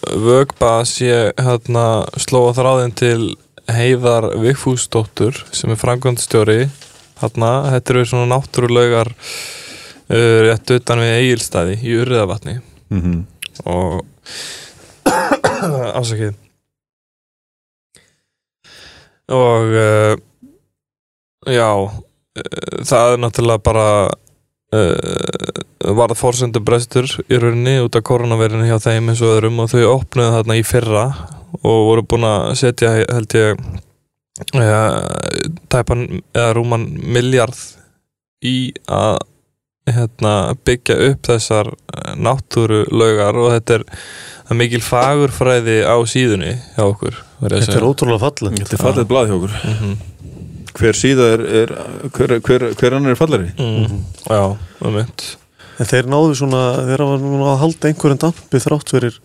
Vögbas 0.05 0.91
ég 1.01 1.31
hérna 1.41 2.05
slóa 2.21 2.51
þráðin 2.53 2.91
til 2.93 3.35
Heiðar 3.71 4.27
Vigfúsdóttur 4.37 5.39
sem 5.55 5.71
er 5.73 5.79
framkvæmdstjóri 5.81 6.67
hérna, 7.21 7.51
þetta 7.73 7.93
eru 7.95 8.03
svona 8.05 8.27
náttúrulaugar 8.35 9.09
uh, 9.09 9.15
rétt 10.09 10.71
utan 10.75 10.99
við 11.01 11.13
Egilstaði 11.19 11.77
í 11.81 11.95
Urriðavatni 12.01 12.59
Mhm. 12.93 13.23
og 13.65 14.05
ásakið 15.99 16.35
og 19.33 19.73
uh, 19.73 20.13
já 21.49 21.69
uh, 21.73 21.89
það 22.85 23.13
er 23.15 23.21
náttúrulega 23.23 23.63
bara 23.65 23.87
uh, 24.75 25.95
varð 25.97 26.19
fórsendu 26.19 26.61
brestur 26.65 27.09
í 27.25 27.39
rauninni 27.41 27.79
út 27.81 27.97
af 27.97 28.05
koronavirinu 28.05 28.67
hjá 28.69 28.77
þeim 28.83 29.09
eins 29.09 29.23
og 29.25 29.33
öðrum 29.39 29.63
og 29.63 29.71
þau 29.73 29.83
opnuðu 29.95 30.35
þarna 30.37 30.59
í 30.59 30.65
fyrra 30.67 31.05
og 31.63 31.81
voru 31.89 32.05
búin 32.05 32.27
að 32.29 32.51
setja 32.61 32.93
held 33.01 33.33
ég 33.37 33.65
tæpan 35.71 36.05
eða 36.35 36.53
rúman 36.57 36.85
miljard 37.01 37.55
í 38.45 38.73
að 38.91 39.21
hérna, 39.89 40.33
byggja 40.65 40.95
upp 41.11 41.27
þessar 41.29 41.69
náttúru 42.17 42.83
laugar 42.89 43.37
og 43.37 43.51
þetta 43.53 43.77
er, 43.79 43.83
það 44.47 44.51
er 44.55 44.59
mikil 44.63 44.81
fagurfræði 44.85 45.77
á 45.85 45.95
síðunni 46.09 46.53
hjá 46.75 46.83
okkur 46.87 47.19
Þetta 47.45 47.75
er 47.77 47.85
ótrúlega 47.85 48.23
fallið 48.23 48.59
Þetta 48.63 48.77
er 48.77 48.81
fallið 48.81 49.07
blað 49.11 49.29
hjá 49.29 49.35
okkur. 49.37 49.55
Mhm, 49.69 49.95
Hver 50.75 50.97
síða 50.99 51.25
er, 51.35 51.41
er 51.61 51.69
hver, 52.15 52.33
hver, 52.43 52.63
hver 52.75 52.95
annar 52.97 53.13
er 53.13 53.19
fallari? 53.19 53.51
mhm. 53.59 53.99
Já, 54.27 54.41
um 54.81 54.97
mynd 54.97 55.25
En 55.79 55.85
þeir 55.91 56.07
náðu 56.07 56.35
svona, 56.39 56.63
þeir 56.87 57.01
hafa 57.03 57.15
núna 57.19 57.47
að 57.53 57.61
halda 57.65 57.89
einhverjum 57.91 58.19
dampi 58.25 58.61
þrátt 58.63 58.91
fyrir 58.95 59.17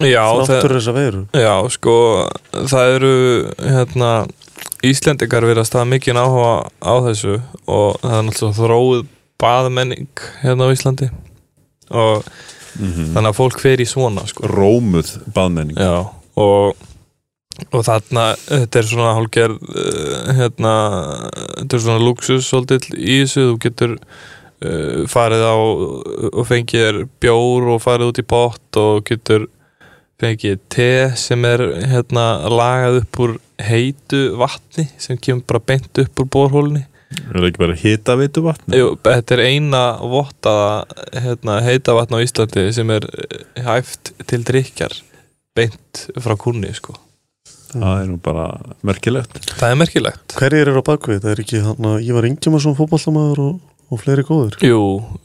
Já, 0.00 0.22
þrátt 0.32 0.48
það, 0.48 0.60
fyrir 0.64 0.76
þessa 0.80 0.92
veiru. 0.96 1.18
Já, 1.36 1.54
sko 1.76 1.94
það 2.72 2.92
eru 2.96 3.14
hérna 3.60 4.10
Íslendingar 4.88 5.44
verið 5.44 5.60
að 5.60 5.68
staða 5.68 5.88
mikið 5.92 6.20
áhuga 6.22 6.52
á 6.80 6.94
þessu 7.04 7.34
og 7.68 7.98
það 8.00 8.14
er 8.16 8.22
náttúrulega 8.30 8.56
þróið 8.62 9.02
baðmenning 9.40 10.24
hérna 10.44 10.68
á 10.68 10.74
Íslandi. 10.74 11.10
Og 11.90 12.24
Mm 12.78 13.10
þannig 13.14 13.32
að 13.32 13.36
fólk 13.36 13.60
fer 13.62 13.82
í 13.82 13.86
svona 13.88 14.24
sko. 14.30 14.46
Rómuð 14.50 15.12
baðmenning. 15.34 15.78
Já, 15.80 16.06
og, 16.38 16.76
og 17.66 17.86
þarna, 17.86 18.26
þetta 18.46 18.80
er 18.80 18.88
svona 18.90 19.14
hálfgerð, 19.18 19.70
uh, 19.74 20.34
hérna, 20.38 20.74
þetta 21.58 21.78
er 21.78 21.84
svona 21.86 22.04
luxus 22.04 22.50
svolítið 22.50 22.90
í 22.94 23.20
þessu, 23.24 23.46
þú 23.48 23.56
getur 23.64 23.96
uh, 23.98 25.00
farið 25.10 25.46
á 25.46 25.56
og 25.56 26.44
fengið 26.48 26.86
þér 26.86 27.00
bjór 27.22 27.72
og 27.74 27.82
farið 27.84 28.12
út 28.12 28.22
í 28.22 28.28
pott 28.36 28.80
og 28.80 29.02
getur 29.08 29.48
fengið 30.20 30.60
te 30.72 30.90
sem 31.16 31.44
er 31.48 31.64
hérna 31.90 32.26
lagað 32.52 33.00
upp 33.02 33.20
úr 33.24 33.38
heitu 33.60 34.20
vatni 34.40 34.86
sem 35.00 35.18
kemur 35.20 35.46
bara 35.48 35.64
beint 35.72 36.02
upp 36.02 36.20
úr 36.20 36.28
borhólni 36.32 36.84
Er 37.10 37.36
það 37.40 37.46
ekki 37.48 37.62
bara 37.64 37.76
hita 37.78 38.14
veitu 38.20 38.42
vatn? 38.44 38.74
Jú, 38.76 38.92
þetta 39.02 39.36
er 39.36 39.42
eina 39.50 39.82
vottaða 39.98 40.72
hérna, 41.24 41.56
heita 41.66 41.94
vatn 41.98 42.14
á 42.14 42.22
Íslandi 42.22 42.68
sem 42.76 42.90
er 42.94 43.06
eh, 43.10 43.62
hæft 43.66 44.12
til 44.30 44.44
drikkjar 44.46 44.94
beint 45.58 46.04
frá 46.22 46.36
kunni 46.38 46.70
sko. 46.76 46.94
Það 47.70 48.00
er 48.00 48.06
nú 48.10 48.16
bara 48.22 48.46
merkilegt 48.86 49.36
Það 49.52 49.68
er 49.68 49.76
merkilegt 49.78 50.34
Hverjir 50.38 50.70
eru 50.72 50.82
á 50.82 50.88
bakvið? 50.88 51.20
Það 51.22 51.32
er 51.34 51.42
ekki 51.44 51.60
hann 51.62 51.86
að 51.92 52.08
Ívar 52.08 52.26
Ingjamarsson 52.26 52.74
fótballtamaður 52.74 53.42
og, 53.44 53.60
og 53.94 54.00
fleiri 54.02 54.24
góður 54.26 54.56
Jú, 54.66 54.80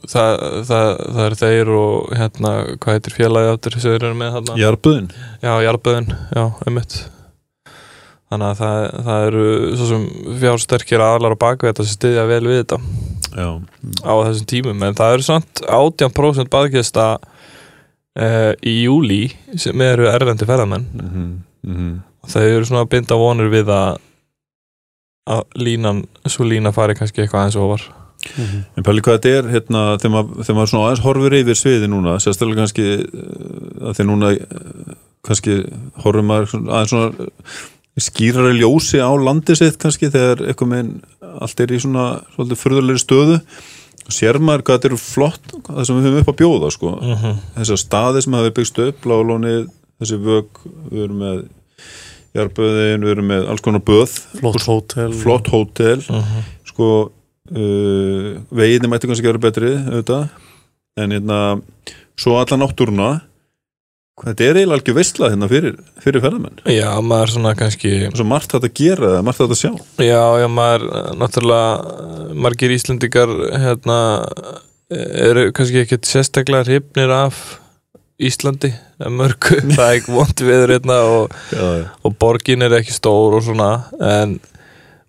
það, 0.06 0.44
það, 0.68 0.90
það 1.16 1.22
er 1.24 1.36
þeir 1.40 1.72
og 1.74 2.14
hérna, 2.20 2.52
hvað 2.78 2.98
heitir 3.00 3.16
félagi 3.16 3.50
áttur 3.50 3.78
sem 3.82 3.96
eru 3.98 4.12
með 4.14 4.36
þarna 4.38 4.58
Jarbuðin 4.62 5.10
Já, 5.42 5.52
Jarböðin, 5.66 6.08
já, 6.38 6.44
einmitt 6.68 6.98
Þannig 8.26 8.48
að 8.48 8.60
það, 8.60 8.78
það 9.06 9.26
eru 9.28 9.44
svo 9.78 9.88
sem 9.90 10.06
fjársterkir 10.42 11.04
aðlar 11.04 11.36
á 11.38 11.42
bakvið 11.44 11.70
þetta 11.70 11.86
sem 11.86 11.98
styðja 11.98 12.24
vel 12.26 12.42
við 12.46 12.58
þetta 12.62 12.78
Já, 13.36 13.48
á 14.02 14.12
þessum 14.26 14.48
tímum. 14.50 14.82
En 14.82 14.96
það 14.98 15.14
eru 15.14 15.26
samt 15.26 15.62
18% 15.62 16.50
baðgesta 16.50 17.06
uh, 17.20 18.52
í 18.66 18.74
júli 18.86 19.20
sem 19.60 19.86
eru 19.86 20.08
erlendi 20.10 20.48
ferðamenn. 20.48 20.88
Mhm, 20.96 21.30
mhm. 21.68 21.94
Og 22.26 22.32
þau 22.32 22.42
eru 22.42 22.66
svona 22.66 22.82
að 22.82 22.92
binda 22.96 23.18
vonur 23.20 23.52
við 23.52 23.70
að 23.70 24.02
að 25.26 25.42
línan, 25.58 26.04
svo 26.30 26.46
lína 26.46 26.72
fari 26.74 26.94
kannski 26.98 27.24
eitthvað 27.24 27.40
aðeins 27.44 27.58
ofar. 27.58 27.86
En 28.76 28.86
pæli 28.86 29.02
hvað 29.04 29.18
þetta 29.18 29.32
er, 29.38 29.48
hérna, 29.52 29.82
þegar 30.00 30.12
maður, 30.14 30.42
þegar 30.42 30.56
maður 30.58 30.70
svona 30.72 30.86
aðeins 30.88 31.02
horfir 31.04 31.36
yfir 31.40 31.58
sviði 31.58 31.90
núna, 31.90 32.16
sérstaklega 32.22 32.64
kannski 32.64 32.86
eh, 32.94 33.08
að 33.82 33.98
þegar 33.98 34.08
núna 34.10 34.30
eh, 34.34 34.96
kannski 35.26 35.56
horfir 36.04 36.26
maður 36.26 36.56
aðeins 36.62 36.94
svona 36.94 37.28
eh, 37.96 38.04
skýrari 38.04 38.58
ljósi 38.60 39.00
á 39.02 39.10
landi 39.16 39.56
sitt 39.58 39.80
kannski 39.82 40.12
þegar 40.12 40.44
eitthvað 40.46 40.72
með 40.72 40.92
allt 41.40 41.64
er 41.64 41.74
í 41.74 41.80
svona 41.82 42.06
svolítið 42.36 42.62
furðulegri 42.62 43.02
stöðu. 43.02 43.40
Og 44.06 44.14
sér 44.14 44.38
maður 44.38 44.62
hvað 44.66 44.76
þetta 44.76 44.88
eru 44.92 45.00
flott 45.02 45.54
það 45.66 45.86
sem 45.88 45.96
við 45.98 46.04
höfum 46.06 46.20
upp 46.22 46.30
að 46.30 46.40
bjóða 46.40 46.70
sko. 46.70 46.92
Mm 47.02 47.40
þessar 47.56 47.80
staði 47.82 48.22
sem 48.22 48.36
hafi 48.38 48.52
byggst 48.54 48.82
upp 48.84 49.08
Lálónið, 49.10 49.68
þessi 49.98 50.18
vög 50.22 50.60
við 50.92 51.04
erum 51.08 51.22
með 51.24 51.44
Jarböðin, 52.36 53.04
við 53.04 53.14
erum 53.14 53.30
með 53.32 53.46
alls 53.50 53.64
konar 53.64 53.82
böð. 53.86 54.12
Flott 54.36 54.66
hótel. 54.68 55.12
Flott 55.16 55.48
hótel. 55.48 56.02
Sko 56.68 56.88
uh, 57.08 58.36
veginni 58.52 58.90
mætti 58.90 59.08
kannski 59.08 59.26
vera 59.26 59.40
betri 59.40 59.72
auðvitað. 59.72 60.28
En 61.00 61.12
hérna 61.12 61.40
svo 62.16 62.36
alla 62.40 62.58
náttúruna 62.60 63.08
þetta 64.24 64.46
er 64.46 64.60
eiginlega 64.60 64.78
algjör 64.78 64.96
veistla 64.96 65.30
hérna 65.32 65.48
fyrir, 65.50 65.74
fyrir 66.00 66.24
ferðamenn. 66.24 66.62
Já, 66.72 66.88
maður 67.04 67.34
svona 67.34 67.52
kannski 67.58 67.92
svo 68.14 68.24
margt 68.28 68.54
þetta 68.54 68.70
að 68.70 68.78
gera 68.80 69.10
eða 69.10 69.26
margt 69.26 69.42
þetta 69.42 69.58
að 69.58 69.60
sjá. 69.60 69.72
Já, 70.06 70.22
já, 70.40 70.46
maður 70.56 70.86
náttúrulega 71.20 72.32
margir 72.46 72.74
Íslendingar 72.76 73.36
hérna 73.66 74.00
eru 74.90 75.48
kannski 75.56 75.82
ekkert 75.82 76.08
sérstaklega 76.08 76.66
hrifnir 76.68 77.12
af 77.12 77.44
Íslandi 78.16 78.70
mörgu, 79.12 79.58
það 79.76 79.86
er 79.86 79.98
ekki 79.98 80.14
vond 80.14 80.42
viður 80.48 80.72
hérna 80.72 80.98
og, 81.04 81.34
og 82.00 82.14
borgin 82.20 82.64
er 82.64 82.78
ekki 82.78 82.94
stór 82.96 83.36
og 83.36 83.44
svona 83.44 83.70
en, 84.00 84.38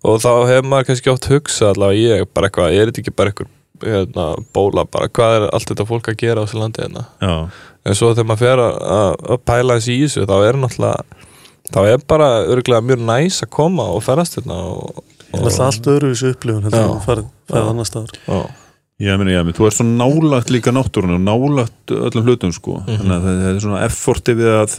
og 0.04 0.18
þá 0.20 0.32
hefur 0.50 0.68
maður 0.68 0.90
kannski 0.90 1.12
oft 1.14 1.30
hugsað 1.30 1.72
allavega 1.72 2.18
ég, 2.18 2.28
bara 2.34 2.50
eitthvað, 2.50 2.74
er 2.76 2.90
þetta 2.90 3.02
ekki 3.04 3.14
bara 3.16 3.32
eitthvað 3.32 3.54
hérna, 3.84 4.26
bóla, 4.54 4.84
bara 4.90 5.08
hvað 5.08 5.36
er 5.38 5.46
allt 5.54 5.68
þetta 5.72 5.86
fólk 5.88 6.08
að 6.12 6.16
gera 6.22 6.42
á 6.42 6.44
þessu 6.46 6.60
landi 6.62 6.82
hérna 6.84 7.04
Já. 7.22 7.34
en 7.84 7.94
svo 7.98 8.10
þegar 8.14 8.28
maður 8.30 8.44
fer 8.44 8.62
að, 8.64 8.78
að, 8.98 9.38
pæla 9.48 9.76
þessi 9.78 9.96
í 9.98 10.04
þessu 10.06 10.26
þá 10.28 10.36
er 10.48 10.60
náttúrulega 10.62 11.26
þá 11.68 11.80
er 11.92 12.04
bara 12.08 12.28
örgulega 12.48 12.86
mjög 12.88 13.02
næs 13.10 13.42
að 13.44 13.50
koma 13.58 13.84
og 13.94 14.02
ferast 14.06 14.38
hérna 14.38 14.56
og, 14.72 15.02
er 15.32 15.42
alltaf 15.42 15.66
allt 15.68 15.90
öðruvísu 15.92 16.30
upplifun 16.34 16.72
Já. 16.72 16.86
Já. 17.52 17.62
annar 17.66 17.88
staðar 17.88 18.16
og, 18.38 18.48
Ég 18.98 19.14
meni, 19.14 19.30
ég 19.30 19.44
meni, 19.46 19.54
þú 19.54 19.68
ert 19.68 19.76
svo 19.76 19.84
nálagt 19.86 20.48
líka 20.50 20.72
náttúrunni 20.74 21.14
og 21.14 21.22
nálagt 21.22 21.92
öllum 21.94 22.24
hlutum 22.26 22.50
sko 22.56 22.80
þannig 22.88 23.12
að 23.14 23.26
það 23.28 23.44
er 23.52 23.60
svona 23.62 23.82
efforti 23.86 24.34
við 24.34 24.48
að 24.56 24.72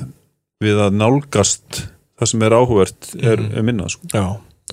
við 0.60 0.82
að 0.84 0.98
nálgast 1.00 1.78
það 2.20 2.28
sem 2.34 2.44
er 2.44 2.56
áhugvert 2.58 3.14
er, 3.16 3.40
Mhm. 3.40 3.54
er 3.56 3.64
minna 3.64 3.88
sko 3.88 4.10
já, 4.12 4.26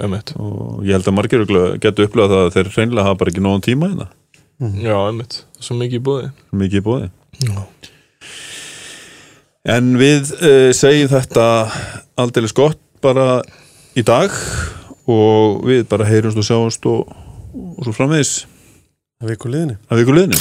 einmitt. 0.03 0.33
Og 0.41 0.85
ég 0.87 0.97
held 0.97 1.09
að 1.09 1.17
margir 1.17 1.45
getur 1.83 2.07
upplegað 2.09 2.35
það 2.35 2.45
að 2.45 2.55
þeir 2.57 2.73
hreinlega 2.75 3.09
hafa 3.09 3.21
bara 3.23 3.33
ekki 3.33 3.45
nóðan 3.45 3.67
tíma 3.67 3.91
hérna. 3.91 4.09
Já, 4.57 4.97
einmitt, 4.97 5.43
svo 5.61 5.77
mikið 5.77 5.99
í 5.99 6.05
búið 6.07 6.29
mikið 6.57 6.79
í 6.79 6.85
bóði 6.87 7.09
já, 7.45 7.59
En 9.77 9.91
við 10.01 10.31
uh, 10.39 10.71
segjum 10.73 11.11
þetta 11.13 11.45
aldeilis 12.17 12.57
gott 12.57 12.81
bara 13.05 13.43
í 13.99 14.05
dag 14.07 14.33
og 15.05 15.61
við 15.67 15.85
bara 15.91 16.09
heyrumst 16.09 16.41
og 16.41 16.49
sjáumst 16.49 16.89
og, 16.89 17.13
og 17.53 17.85
svo 17.85 17.93
framvegis. 17.99 18.47
Er 19.21 19.35
viku 19.35 19.53
liðinni. 19.53 19.77
Að 19.91 20.03
viku 20.03 20.17
liðinu. 20.17 20.41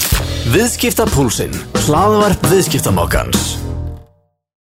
Viðskiptapúlsinn, 0.56 1.60
hlaðvarp 1.86 2.52
viðskiptamokkans 2.54 3.65